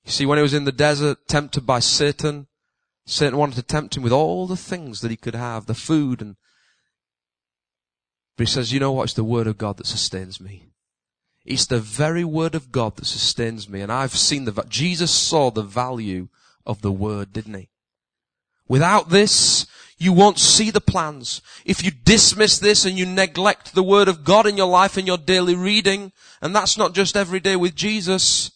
[0.05, 2.47] You see, when he was in the desert, tempted by Satan,
[3.05, 6.21] Satan wanted to tempt him with all the things that he could have, the food
[6.21, 6.35] and
[8.41, 9.03] but he says, you know what?
[9.03, 10.65] It's the word of God that sustains me.
[11.45, 13.81] It's the very word of God that sustains me.
[13.81, 16.29] And I've seen the, Jesus saw the value
[16.65, 17.69] of the word, didn't he?
[18.67, 21.41] Without this, you won't see the plans.
[21.65, 25.05] If you dismiss this and you neglect the word of God in your life and
[25.05, 26.11] your daily reading,
[26.41, 28.49] and that's not just every day with Jesus,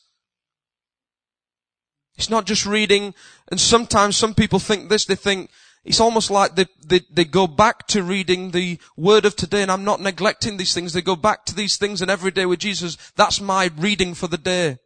[2.17, 3.13] it's not just reading,
[3.49, 5.49] and sometimes some people think this, they think,
[5.86, 9.71] it's almost like they, they, they go back to reading the word of today and
[9.71, 10.93] I'm not neglecting these things.
[10.93, 14.28] They go back to these things and every day with Jesus, that's my reading for
[14.28, 14.80] the day.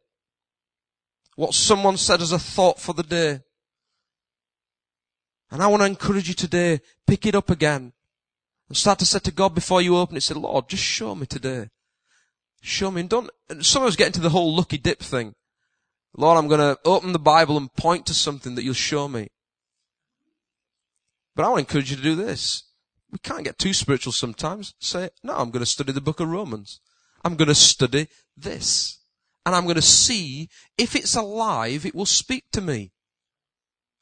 [1.37, 3.39] What someone said as a thought for the day.
[5.51, 7.93] And I want to encourage you today, pick it up again
[8.67, 11.25] and start to say to God before you open it, say, Lord, just show me
[11.25, 11.69] today.
[12.61, 13.01] Show me.
[13.01, 15.33] And don't, and some of us get into the whole lucky dip thing.
[16.19, 19.29] Lord, I'm going to open the Bible and point to something that you'll show me.
[21.33, 22.63] But I want to encourage you to do this.
[23.09, 24.73] We can't get too spiritual sometimes.
[24.79, 26.81] Say, no, I'm going to study the book of Romans.
[27.23, 28.99] I'm going to study this.
[29.45, 32.91] And I'm going to see if it's alive, it will speak to me.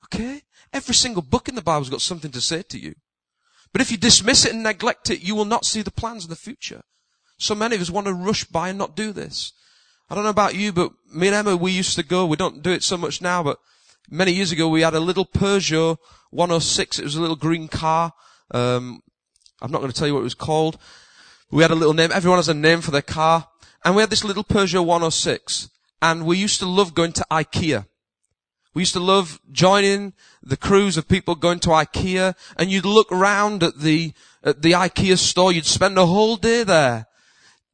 [0.05, 0.41] Okay?
[0.73, 2.95] Every single book in the Bible's got something to say to you.
[3.71, 6.31] But if you dismiss it and neglect it, you will not see the plans in
[6.31, 6.81] the future.
[7.37, 9.53] So many of us want to rush by and not do this.
[10.09, 12.63] I don't know about you, but me and Emma, we used to go, we don't
[12.63, 13.59] do it so much now, but
[14.09, 15.97] many years ago we had a little Peugeot
[16.31, 16.99] 106.
[16.99, 18.13] It was a little green car.
[18.51, 19.03] Um,
[19.61, 20.77] I'm not going to tell you what it was called.
[21.51, 22.11] We had a little name.
[22.13, 23.49] Everyone has a name for their car.
[23.83, 25.69] And we had this little Peugeot 106.
[26.01, 27.85] And we used to love going to IKEA.
[28.73, 33.09] We used to love joining the crews of people going to IKEA and you'd look
[33.09, 35.51] round at the, at the IKEA store.
[35.51, 37.07] You'd spend a whole day there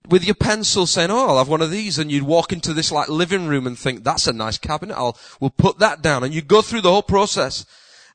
[0.10, 1.98] with your pencil saying, oh, I'll have one of these.
[1.98, 4.96] And you'd walk into this like living room and think, that's a nice cabinet.
[4.96, 6.24] I'll, we'll put that down.
[6.24, 7.66] And you'd go through the whole process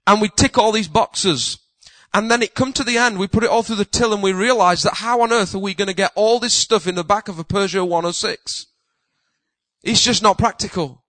[0.07, 1.59] and we tick all these boxes.
[2.15, 4.23] And then it come to the end, we put it all through the till and
[4.23, 6.95] we realize that how on earth are we going to get all this stuff in
[6.95, 8.67] the back of a Peugeot 106?
[9.83, 11.05] It's just not practical.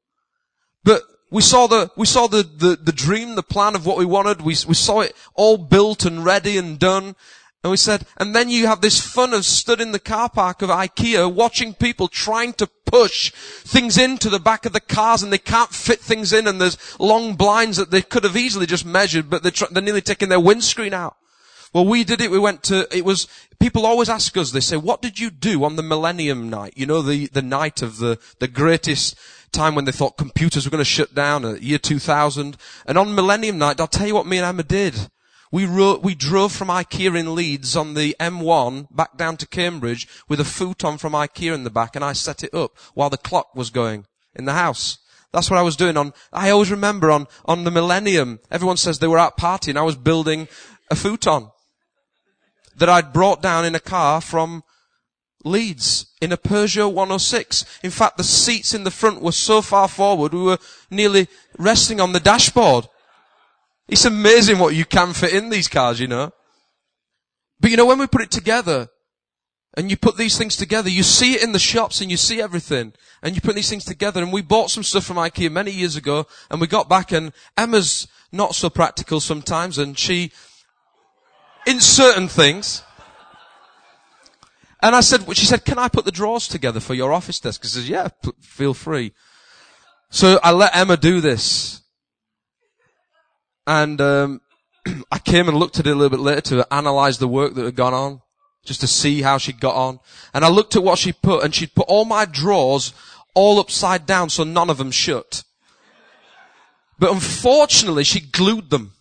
[0.83, 4.05] But we saw the, we saw the, the, the dream, the plan of what we
[4.05, 4.41] wanted.
[4.41, 7.15] We, we saw it all built and ready and done.
[7.61, 10.61] And we said, and then you have this fun of stood in the car park
[10.61, 15.33] of IKEA watching people trying to push things into the back of the cars and
[15.33, 18.85] they can't fit things in and there's long blinds that they could have easily just
[18.85, 21.17] measured, but they're, tr- they're nearly taking their windscreen out.
[21.73, 22.31] Well, we did it.
[22.31, 23.27] We went to, it was,
[23.59, 26.73] people always ask us, they say, what did you do on the millennium night?
[26.77, 29.15] You know, the, the night of the, the greatest
[29.51, 32.55] time when they thought computers were going to shut down, uh, year 2000.
[32.85, 35.09] And on millennium night, I'll tell you what me and Emma did.
[35.51, 40.07] We, wrote, we drove from IKEA in Leeds on the M1 back down to Cambridge
[40.27, 43.17] with a futon from IKEA in the back and I set it up while the
[43.17, 44.99] clock was going in the house.
[45.31, 48.99] That's what I was doing on, I always remember on, on the millennium, everyone says
[48.99, 50.47] they were out partying, I was building
[50.91, 51.49] a futon
[52.77, 54.63] that I'd brought down in a car from
[55.43, 57.79] Leeds in a Peugeot 106.
[57.83, 60.59] In fact, the seats in the front were so far forward, we were
[60.89, 62.87] nearly resting on the dashboard.
[63.89, 66.31] It's amazing what you can fit in these cars, you know.
[67.59, 68.89] But you know, when we put it together,
[69.77, 70.89] and you put these things together.
[70.89, 72.93] You see it in the shops and you see everything.
[73.21, 74.21] And you put these things together.
[74.21, 77.31] And we bought some stuff from IKEA many years ago and we got back and
[77.55, 80.31] Emma's not so practical sometimes and she,
[81.65, 82.83] in certain things,
[84.81, 87.61] and I said, she said, can I put the drawers together for your office desk?
[87.63, 89.13] I says, yeah, p- feel free.
[90.09, 91.78] So I let Emma do this.
[93.69, 94.41] And, um,
[95.11, 97.65] I came and looked at it a little bit later to analyze the work that
[97.65, 98.21] had gone on
[98.65, 99.99] just to see how she got on.
[100.33, 102.93] And I looked at what she put and she'd put all my drawers
[103.35, 105.43] all upside down so none of them shut.
[106.97, 108.93] But unfortunately she glued them.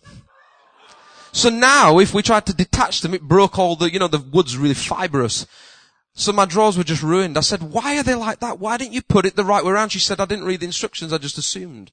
[1.31, 4.19] So now if we tried to detach them, it broke all the, you know, the
[4.19, 5.47] wood's really fibrous.
[6.13, 7.39] So my drawers were just ruined.
[7.39, 8.59] I said, why are they like that?
[8.59, 9.89] Why didn't you put it the right way around?
[9.89, 11.11] She said, I didn't read the instructions.
[11.11, 11.91] I just assumed.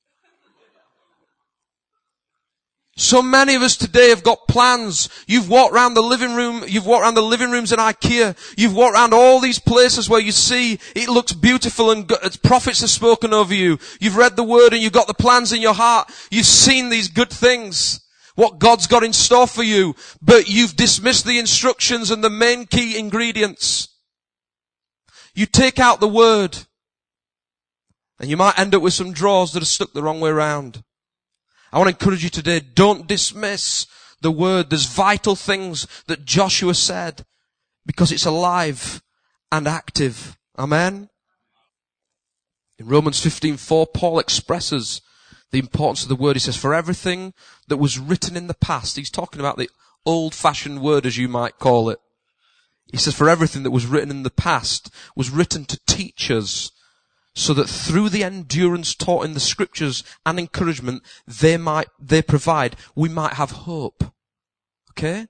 [2.98, 5.10] So many of us today have got plans.
[5.26, 8.34] You've walked around the living room, you've walked around the living rooms in IKEA.
[8.56, 12.08] You've walked around all these places where you see it looks beautiful and
[12.42, 13.78] prophets have spoken over you.
[14.00, 16.10] You've read the word and you've got the plans in your heart.
[16.30, 18.00] You've seen these good things.
[18.34, 19.94] What God's got in store for you.
[20.22, 23.88] But you've dismissed the instructions and the main key ingredients.
[25.34, 26.56] You take out the word
[28.18, 30.82] and you might end up with some drawers that are stuck the wrong way around.
[31.72, 33.86] I want to encourage you today, don't dismiss
[34.20, 34.70] the word.
[34.70, 37.24] There's vital things that Joshua said
[37.84, 39.02] because it's alive
[39.52, 40.36] and active.
[40.58, 41.08] Amen.
[42.78, 45.00] In Romans 15:4, Paul expresses
[45.50, 46.36] the importance of the word.
[46.36, 47.32] He says, for everything
[47.68, 49.70] that was written in the past, he's talking about the
[50.04, 51.98] old fashioned word as you might call it.
[52.90, 56.70] He says, for everything that was written in the past was written to teach us
[57.36, 62.74] so that through the endurance taught in the scriptures and encouragement they might, they provide,
[62.94, 64.04] we might have hope.
[64.92, 65.26] Okay?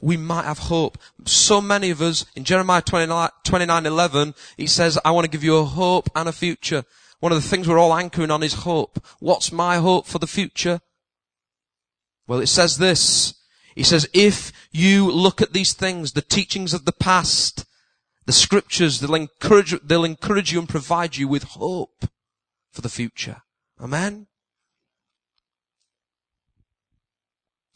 [0.00, 0.98] We might have hope.
[1.24, 5.42] So many of us, in Jeremiah 29, 29 11, it says, I want to give
[5.42, 6.84] you a hope and a future.
[7.18, 9.04] One of the things we're all anchoring on is hope.
[9.18, 10.80] What's my hope for the future?
[12.28, 13.34] Well, it says this.
[13.74, 17.64] He says, if you look at these things, the teachings of the past,
[18.24, 22.06] the scriptures, they'll encourage, they'll encourage you and provide you with hope
[22.70, 23.42] for the future.
[23.80, 24.26] Amen?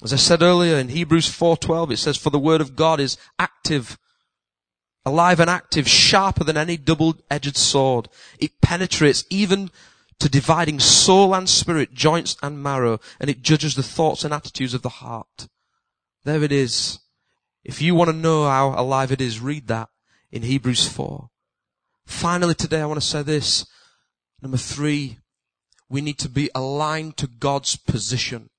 [0.02, 3.16] As I said earlier in Hebrews 4:12 it says for the word of God is
[3.38, 3.98] active
[5.06, 9.70] alive and active sharper than any double-edged sword it penetrates even
[10.18, 14.74] to dividing soul and spirit joints and marrow and it judges the thoughts and attitudes
[14.74, 15.48] of the heart
[16.24, 16.98] there it is
[17.64, 19.88] if you want to know how alive it is read that
[20.30, 21.28] in Hebrews 4.
[22.04, 23.66] Finally today I want to say this.
[24.42, 25.18] Number three,
[25.88, 28.50] we need to be aligned to God's position.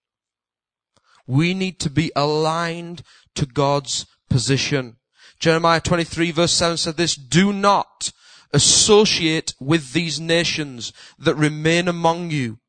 [1.26, 3.04] We need to be aligned
[3.36, 4.98] to God's position.
[5.40, 8.12] Jeremiah 23 verse 7 said this, do not
[8.54, 12.60] associate with these nations that remain among you.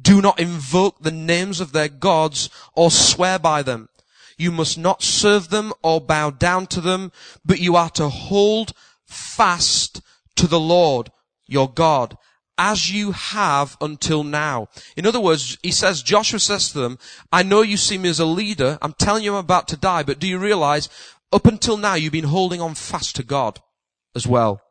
[0.00, 3.89] Do not invoke the names of their gods or swear by them.
[4.40, 7.12] You must not serve them or bow down to them,
[7.44, 8.72] but you are to hold
[9.04, 10.00] fast
[10.36, 11.12] to the Lord,
[11.46, 12.16] your God,
[12.56, 14.68] as you have until now.
[14.96, 16.98] In other words, he says, Joshua says to them,
[17.30, 18.78] I know you see me as a leader.
[18.80, 20.88] I'm telling you I'm about to die, but do you realize
[21.30, 23.60] up until now you've been holding on fast to God
[24.14, 24.62] as well.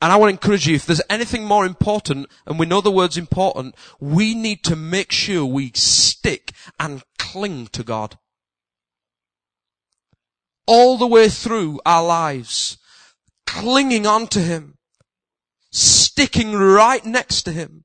[0.00, 2.90] And I want to encourage you, if there's anything more important, and we know the
[2.90, 8.18] word's important, we need to make sure we stick and cling to God
[10.66, 12.78] all the way through our lives,
[13.46, 14.78] clinging on to Him,
[15.70, 17.84] sticking right next to Him.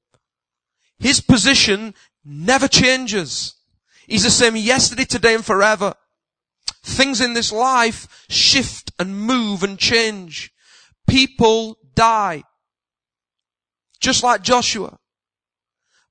[0.99, 3.55] His position never changes.
[4.07, 5.93] He's the same yesterday, today, and forever.
[6.83, 10.51] Things in this life shift and move and change.
[11.07, 12.43] People die.
[13.99, 14.97] Just like Joshua.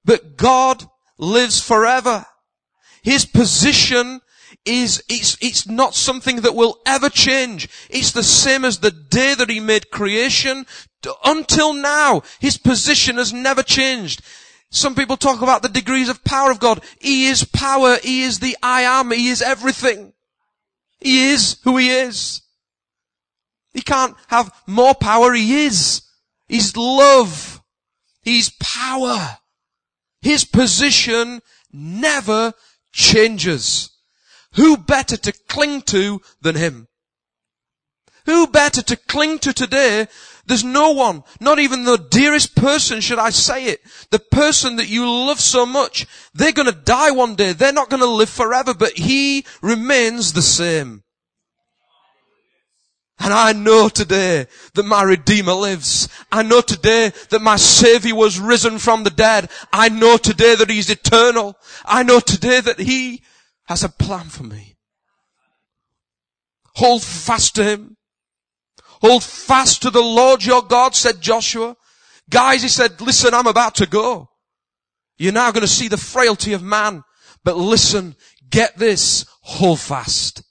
[0.05, 0.85] But God
[1.19, 2.27] lives forever.
[3.03, 4.21] His position
[4.67, 7.69] is, it's, it's not something that will ever change.
[7.89, 10.67] It's the same as the day that he made creation.
[11.25, 14.23] Until now, his position has never changed.
[14.71, 16.83] Some people talk about the degrees of power of God.
[17.01, 17.97] He is power.
[18.03, 19.13] He is the I am.
[19.13, 20.13] He is everything.
[20.99, 22.43] He is who he is.
[23.73, 25.33] He can't have more power.
[25.33, 26.03] He is.
[26.49, 27.63] He's love.
[28.23, 29.39] He's power.
[30.21, 31.43] His position
[31.73, 32.55] never
[32.93, 33.96] changes.
[34.57, 36.89] Who better to cling to than Him?
[38.25, 40.09] Who better to cling to today?
[40.47, 43.81] There's no one, not even the dearest person, should I say it.
[44.11, 47.53] The person that you love so much, they're gonna die one day.
[47.53, 51.03] They're not gonna live forever, but He remains the same.
[53.19, 56.09] And I know today that my Redeemer lives.
[56.31, 59.51] I know today that my Savior was risen from the dead.
[59.73, 61.57] I know today that He's eternal.
[61.85, 63.23] I know today that He
[63.67, 64.77] has a plan for me.
[66.77, 67.97] Hold fast to Him.
[69.01, 71.77] Hold fast to the Lord your God, said Joshua.
[72.29, 74.31] Guys, he said, listen, I'm about to go.
[75.19, 77.05] You're now going to see the frailty of man.
[77.45, 78.17] But listen,
[78.49, 80.43] get this, hold fast.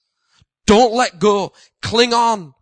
[0.66, 1.53] Don't let go.
[1.82, 2.53] Cling on.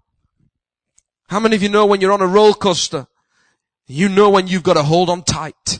[1.27, 3.07] How many of you know when you're on a roller coaster,
[3.87, 5.79] you know when you've got to hold on tight?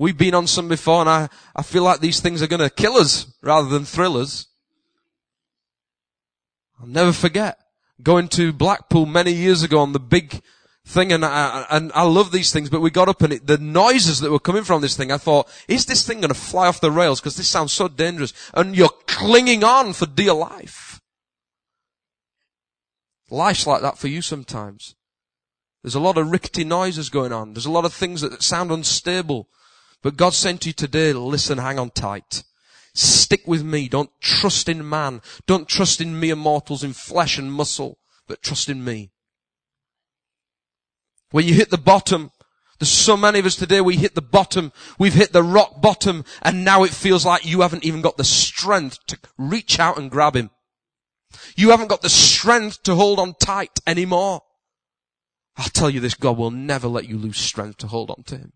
[0.00, 2.70] We've been on some before and I, I feel like these things are going to
[2.70, 4.46] kill us rather than thrill us.
[6.80, 7.58] I'll never forget
[8.02, 10.40] going to Blackpool many years ago on the big
[10.86, 13.58] thing and I, and I love these things, but we got up and it, the
[13.58, 16.66] noises that were coming from this thing, I thought, is this thing going to fly
[16.66, 17.20] off the rails?
[17.20, 18.32] Because this sounds so dangerous.
[18.54, 21.02] And you're clinging on for dear life.
[23.28, 24.94] Life's like that for you sometimes.
[25.82, 27.52] There's a lot of rickety noises going on.
[27.52, 29.50] There's a lot of things that sound unstable.
[30.02, 32.42] But God sent you today, listen, hang on tight.
[32.94, 33.88] Stick with me.
[33.88, 35.20] Don't trust in man.
[35.46, 39.12] Don't trust in mere mortals in flesh and muscle, but trust in me.
[41.30, 42.32] When you hit the bottom,
[42.78, 46.24] there's so many of us today, we hit the bottom, we've hit the rock bottom,
[46.42, 50.10] and now it feels like you haven't even got the strength to reach out and
[50.10, 50.50] grab him.
[51.56, 54.42] You haven't got the strength to hold on tight anymore.
[55.56, 58.38] I'll tell you this, God will never let you lose strength to hold on to
[58.38, 58.52] him.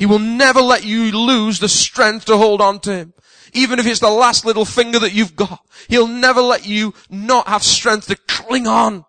[0.00, 3.12] He will never let you lose the strength to hold on to him.
[3.52, 7.46] Even if it's the last little finger that you've got, he'll never let you not
[7.48, 9.04] have strength to cling on.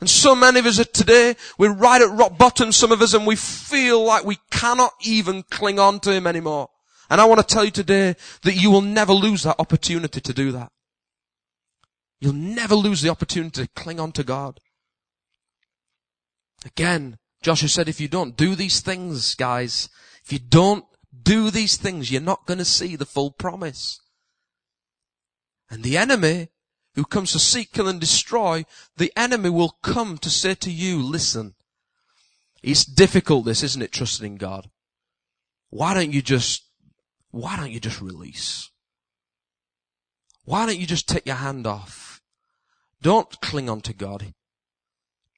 [0.00, 3.12] And so many of us are today, we're right at rock bottom, some of us,
[3.12, 6.70] and we feel like we cannot even cling on to Him anymore.
[7.10, 10.32] And I want to tell you today that you will never lose that opportunity to
[10.32, 10.72] do that.
[12.22, 14.60] You'll never lose the opportunity to cling on to God.
[16.64, 19.88] Again, Joshua said, if you don't do these things, guys,
[20.24, 20.84] if you don't
[21.22, 24.00] do these things, you're not going to see the full promise.
[25.68, 26.48] And the enemy
[26.94, 28.64] who comes to seek, kill and destroy,
[28.96, 31.54] the enemy will come to say to you, listen,
[32.62, 34.70] it's difficult this, isn't it, trusting in God?
[35.70, 36.64] Why don't you just,
[37.30, 38.70] why don't you just release?
[40.44, 42.20] Why don't you just take your hand off?
[43.00, 44.34] Don't cling on to God.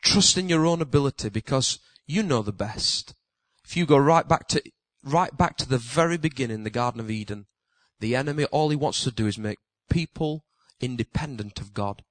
[0.02, 3.14] Trust in your own ability because you know the best.
[3.64, 4.62] If you go right back to,
[5.02, 7.46] right back to the very beginning, the Garden of Eden,
[8.00, 10.44] the enemy, all he wants to do is make people
[10.80, 12.02] independent of God.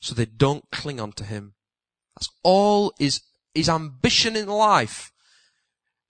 [0.00, 1.54] So they don't cling on to Him.
[2.18, 3.20] That's all his,
[3.54, 5.12] his ambition in life.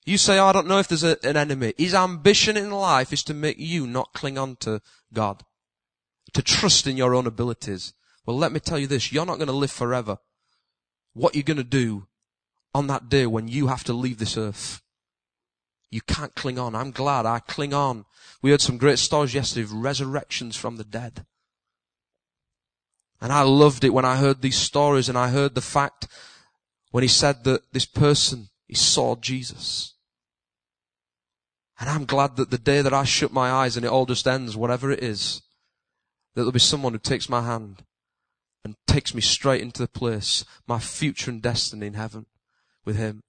[0.07, 1.75] You say, oh, I don't know if there's a, an enemy.
[1.77, 4.81] His ambition in life is to make you not cling on to
[5.13, 5.43] God.
[6.33, 7.93] To trust in your own abilities.
[8.25, 9.13] Well, let me tell you this.
[9.13, 10.19] You're not going to live forever.
[11.13, 12.08] What you're going to do
[12.79, 14.81] on that day when you have to leave this earth.
[15.91, 16.77] You can't cling on.
[16.77, 18.05] I'm glad I cling on.
[18.41, 21.27] We heard some great stories yesterday of resurrections from the dead.
[23.21, 26.07] And I loved it when I heard these stories and I heard the fact
[26.93, 29.95] when he said that this person, he saw Jesus.
[31.81, 34.29] And I'm glad that the day that I shut my eyes and it all just
[34.29, 35.43] ends, whatever it is,
[36.35, 37.83] that there'll be someone who takes my hand
[38.65, 42.27] and takes me straight into the place, my future and destiny in heaven
[42.89, 43.21] with him.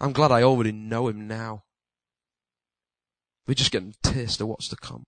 [0.00, 1.64] I'm glad I already know him now.
[3.46, 5.04] We're just getting a taste of what's to come.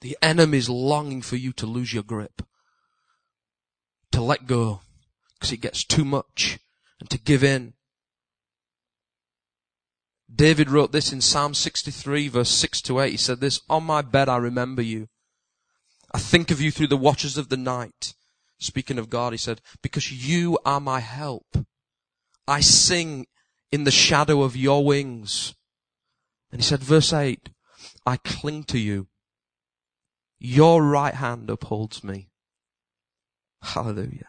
[0.00, 2.42] The enemy's longing for you to lose your grip,
[4.10, 4.80] to let go,
[5.34, 6.58] because it gets too much,
[6.98, 7.74] and to give in.
[10.34, 13.12] David wrote this in Psalm 63 verse 6 to 8.
[13.12, 15.06] He said this, On my bed I remember you.
[16.12, 18.14] I think of you through the watches of the night.
[18.58, 21.56] Speaking of God, he said, because you are my help.
[22.48, 23.26] I sing
[23.70, 25.54] in the shadow of your wings.
[26.50, 27.50] And he said, verse 8,
[28.06, 29.08] I cling to you.
[30.38, 32.28] Your right hand upholds me.
[33.62, 34.28] Hallelujah.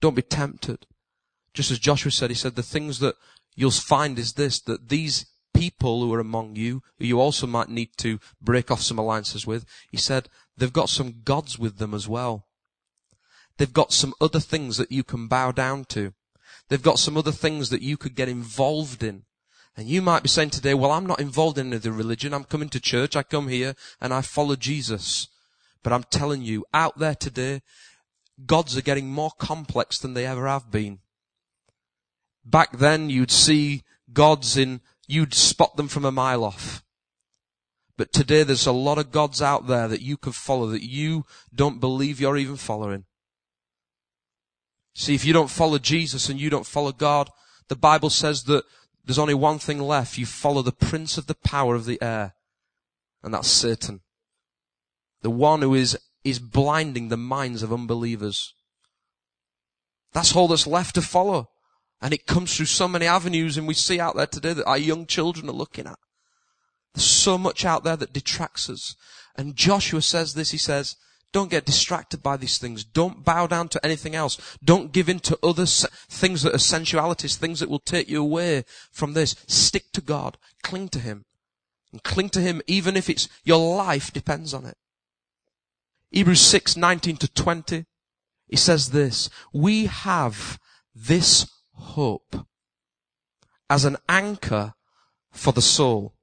[0.00, 0.86] Don't be tempted.
[1.54, 3.16] Just as Joshua said, he said, the things that
[3.56, 7.68] you'll find is this, that these people who are among you, who you also might
[7.68, 10.28] need to break off some alliances with, he said,
[10.58, 12.46] they've got some gods with them as well.
[13.56, 16.12] They've got some other things that you can bow down to.
[16.68, 19.24] They've got some other things that you could get involved in.
[19.76, 22.34] And you might be saying today, well, I'm not involved in any religion.
[22.34, 23.16] I'm coming to church.
[23.16, 25.28] I come here and I follow Jesus.
[25.82, 27.62] But I'm telling you, out there today,
[28.44, 30.98] gods are getting more complex than they ever have been.
[32.44, 33.82] Back then, you'd see
[34.12, 36.82] gods in, you'd spot them from a mile off.
[37.98, 41.24] But today there's a lot of gods out there that you could follow that you
[41.52, 43.04] don't believe you're even following.
[44.94, 47.28] See, if you don't follow Jesus and you don't follow God,
[47.66, 48.64] the Bible says that
[49.04, 50.16] there's only one thing left.
[50.16, 52.34] You follow the prince of the power of the air.
[53.24, 54.00] And that's Satan.
[55.22, 58.54] The one who is, is blinding the minds of unbelievers.
[60.12, 61.50] That's all that's left to follow.
[62.00, 64.78] And it comes through so many avenues and we see out there today that our
[64.78, 65.98] young children are looking at.
[66.94, 68.96] There's so much out there that detracts us.
[69.36, 70.96] And Joshua says this, he says,
[71.32, 72.84] don't get distracted by these things.
[72.84, 74.56] Don't bow down to anything else.
[74.64, 78.64] Don't give in to other things that are sensualities, things that will take you away
[78.90, 79.36] from this.
[79.46, 80.38] Stick to God.
[80.62, 81.26] Cling to Him.
[81.92, 84.76] And cling to Him even if it's, your life depends on it.
[86.10, 87.84] Hebrews 6, 19 to 20.
[88.46, 90.58] He says this, we have
[90.94, 92.46] this hope
[93.68, 94.72] as an anchor
[95.30, 96.14] for the soul.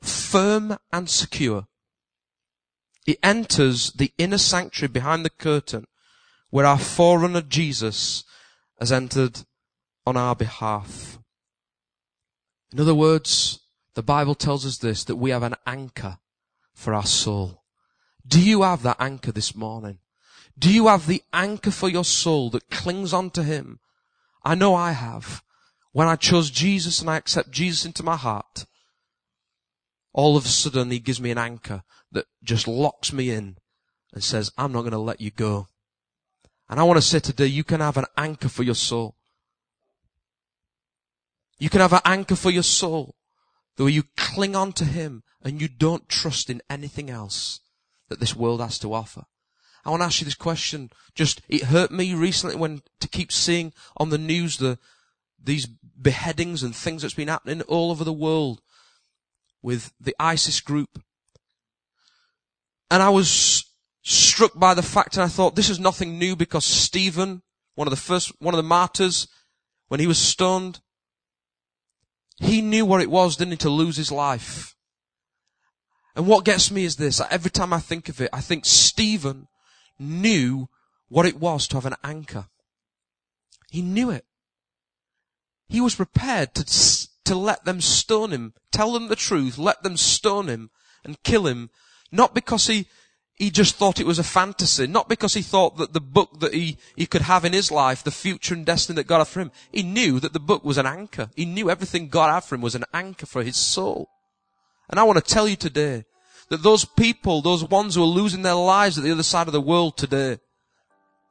[0.00, 1.66] Firm and secure.
[3.06, 5.86] It enters the inner sanctuary behind the curtain
[6.50, 8.24] where our forerunner Jesus
[8.78, 9.40] has entered
[10.06, 11.18] on our behalf.
[12.72, 13.60] In other words,
[13.94, 16.18] the Bible tells us this, that we have an anchor
[16.74, 17.64] for our soul.
[18.26, 19.98] Do you have that anchor this morning?
[20.58, 23.80] Do you have the anchor for your soul that clings onto Him?
[24.44, 25.42] I know I have.
[25.92, 28.66] When I chose Jesus and I accept Jesus into my heart,
[30.12, 31.82] all of a sudden He gives me an anchor
[32.12, 33.56] that just locks me in
[34.12, 35.68] and says, I'm not going to let you go.
[36.68, 39.16] And I want to say today, you can have an anchor for your soul.
[41.58, 43.16] You can have an anchor for your soul
[43.76, 47.60] the way you cling on to Him and you don't trust in anything else
[48.08, 49.24] that this world has to offer.
[49.84, 50.90] I want to ask you this question.
[51.14, 54.78] Just, it hurt me recently when to keep seeing on the news the,
[55.42, 58.60] these beheadings and things that's been happening all over the world
[59.62, 61.02] with the ISIS group.
[62.90, 63.64] And I was
[64.02, 67.42] struck by the fact and I thought this is nothing new because Stephen,
[67.74, 69.28] one of the first, one of the martyrs,
[69.88, 70.80] when he was stoned,
[72.40, 74.76] he knew what it was, didn't he, to lose his life.
[76.14, 79.48] And what gets me is this, every time I think of it, I think Stephen
[79.98, 80.68] knew
[81.08, 82.46] what it was to have an anchor.
[83.70, 84.24] He knew it.
[85.68, 89.96] He was prepared to, to let them stone him, tell them the truth, let them
[89.96, 90.70] stone him
[91.04, 91.70] and kill him,
[92.10, 92.86] not because he,
[93.34, 96.52] he just thought it was a fantasy, not because he thought that the book that
[96.52, 99.40] he, he could have in his life, the future and destiny that God had for
[99.40, 101.30] him, he knew that the book was an anchor.
[101.36, 104.08] He knew everything God had for him was an anchor for his soul.
[104.90, 106.04] And I want to tell you today,
[106.48, 109.52] that those people, those ones who are losing their lives at the other side of
[109.52, 110.38] the world today,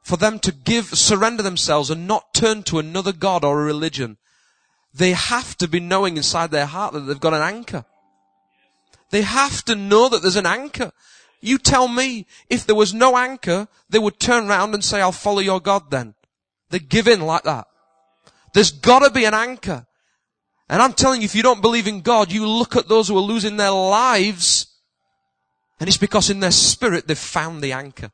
[0.02, 4.16] for them to give, surrender themselves and not turn to another God or a religion,
[4.98, 7.84] they have to be knowing inside their heart that they've got an anchor.
[9.10, 10.92] They have to know that there's an anchor.
[11.40, 15.12] You tell me, if there was no anchor, they would turn around and say, I'll
[15.12, 16.14] follow your God then.
[16.70, 17.66] They give in like that.
[18.52, 19.86] There's gotta be an anchor.
[20.68, 23.16] And I'm telling you, if you don't believe in God, you look at those who
[23.16, 24.68] are losing their lives
[25.80, 28.10] and it's because in their spirit they've found the anchor.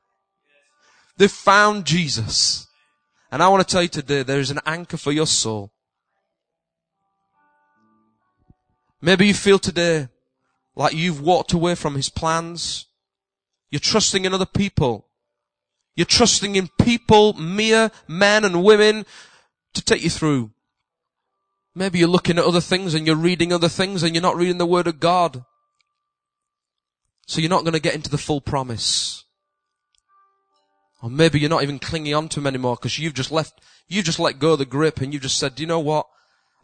[1.16, 2.66] They've found Jesus.
[3.30, 5.72] And I want to tell you today, there is an anchor for your soul.
[9.05, 10.09] Maybe you feel today
[10.75, 12.87] like you've walked away from His plans.
[13.69, 15.09] You're trusting in other people.
[15.95, 19.05] You're trusting in people, mere men and women
[19.75, 20.53] to take you through.
[21.75, 24.57] Maybe you're looking at other things and you're reading other things and you're not reading
[24.57, 25.45] the Word of God.
[27.27, 29.25] So you're not going to get into the full promise.
[31.03, 34.07] Or maybe you're not even clinging on to him anymore because you've just left, you've
[34.07, 36.07] just let go of the grip and you've just said, you know what?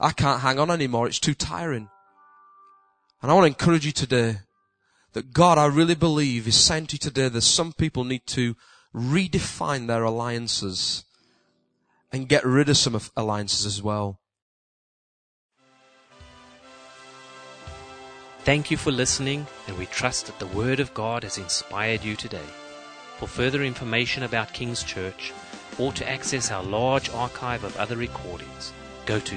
[0.01, 1.07] I can't hang on anymore.
[1.07, 1.91] It's too tiring.
[3.22, 4.38] And I want to encourage you today
[5.12, 8.56] that God, I really believe, is saying to you today that some people need to
[8.94, 11.04] redefine their alliances
[12.12, 14.20] and get rid of some alliances as well.
[18.42, 22.16] Thank you for listening, and we trust that the Word of God has inspired you
[22.16, 22.46] today.
[23.18, 25.34] For further information about King's Church,
[25.78, 28.72] or to access our large archive of other recordings,
[29.04, 29.36] go to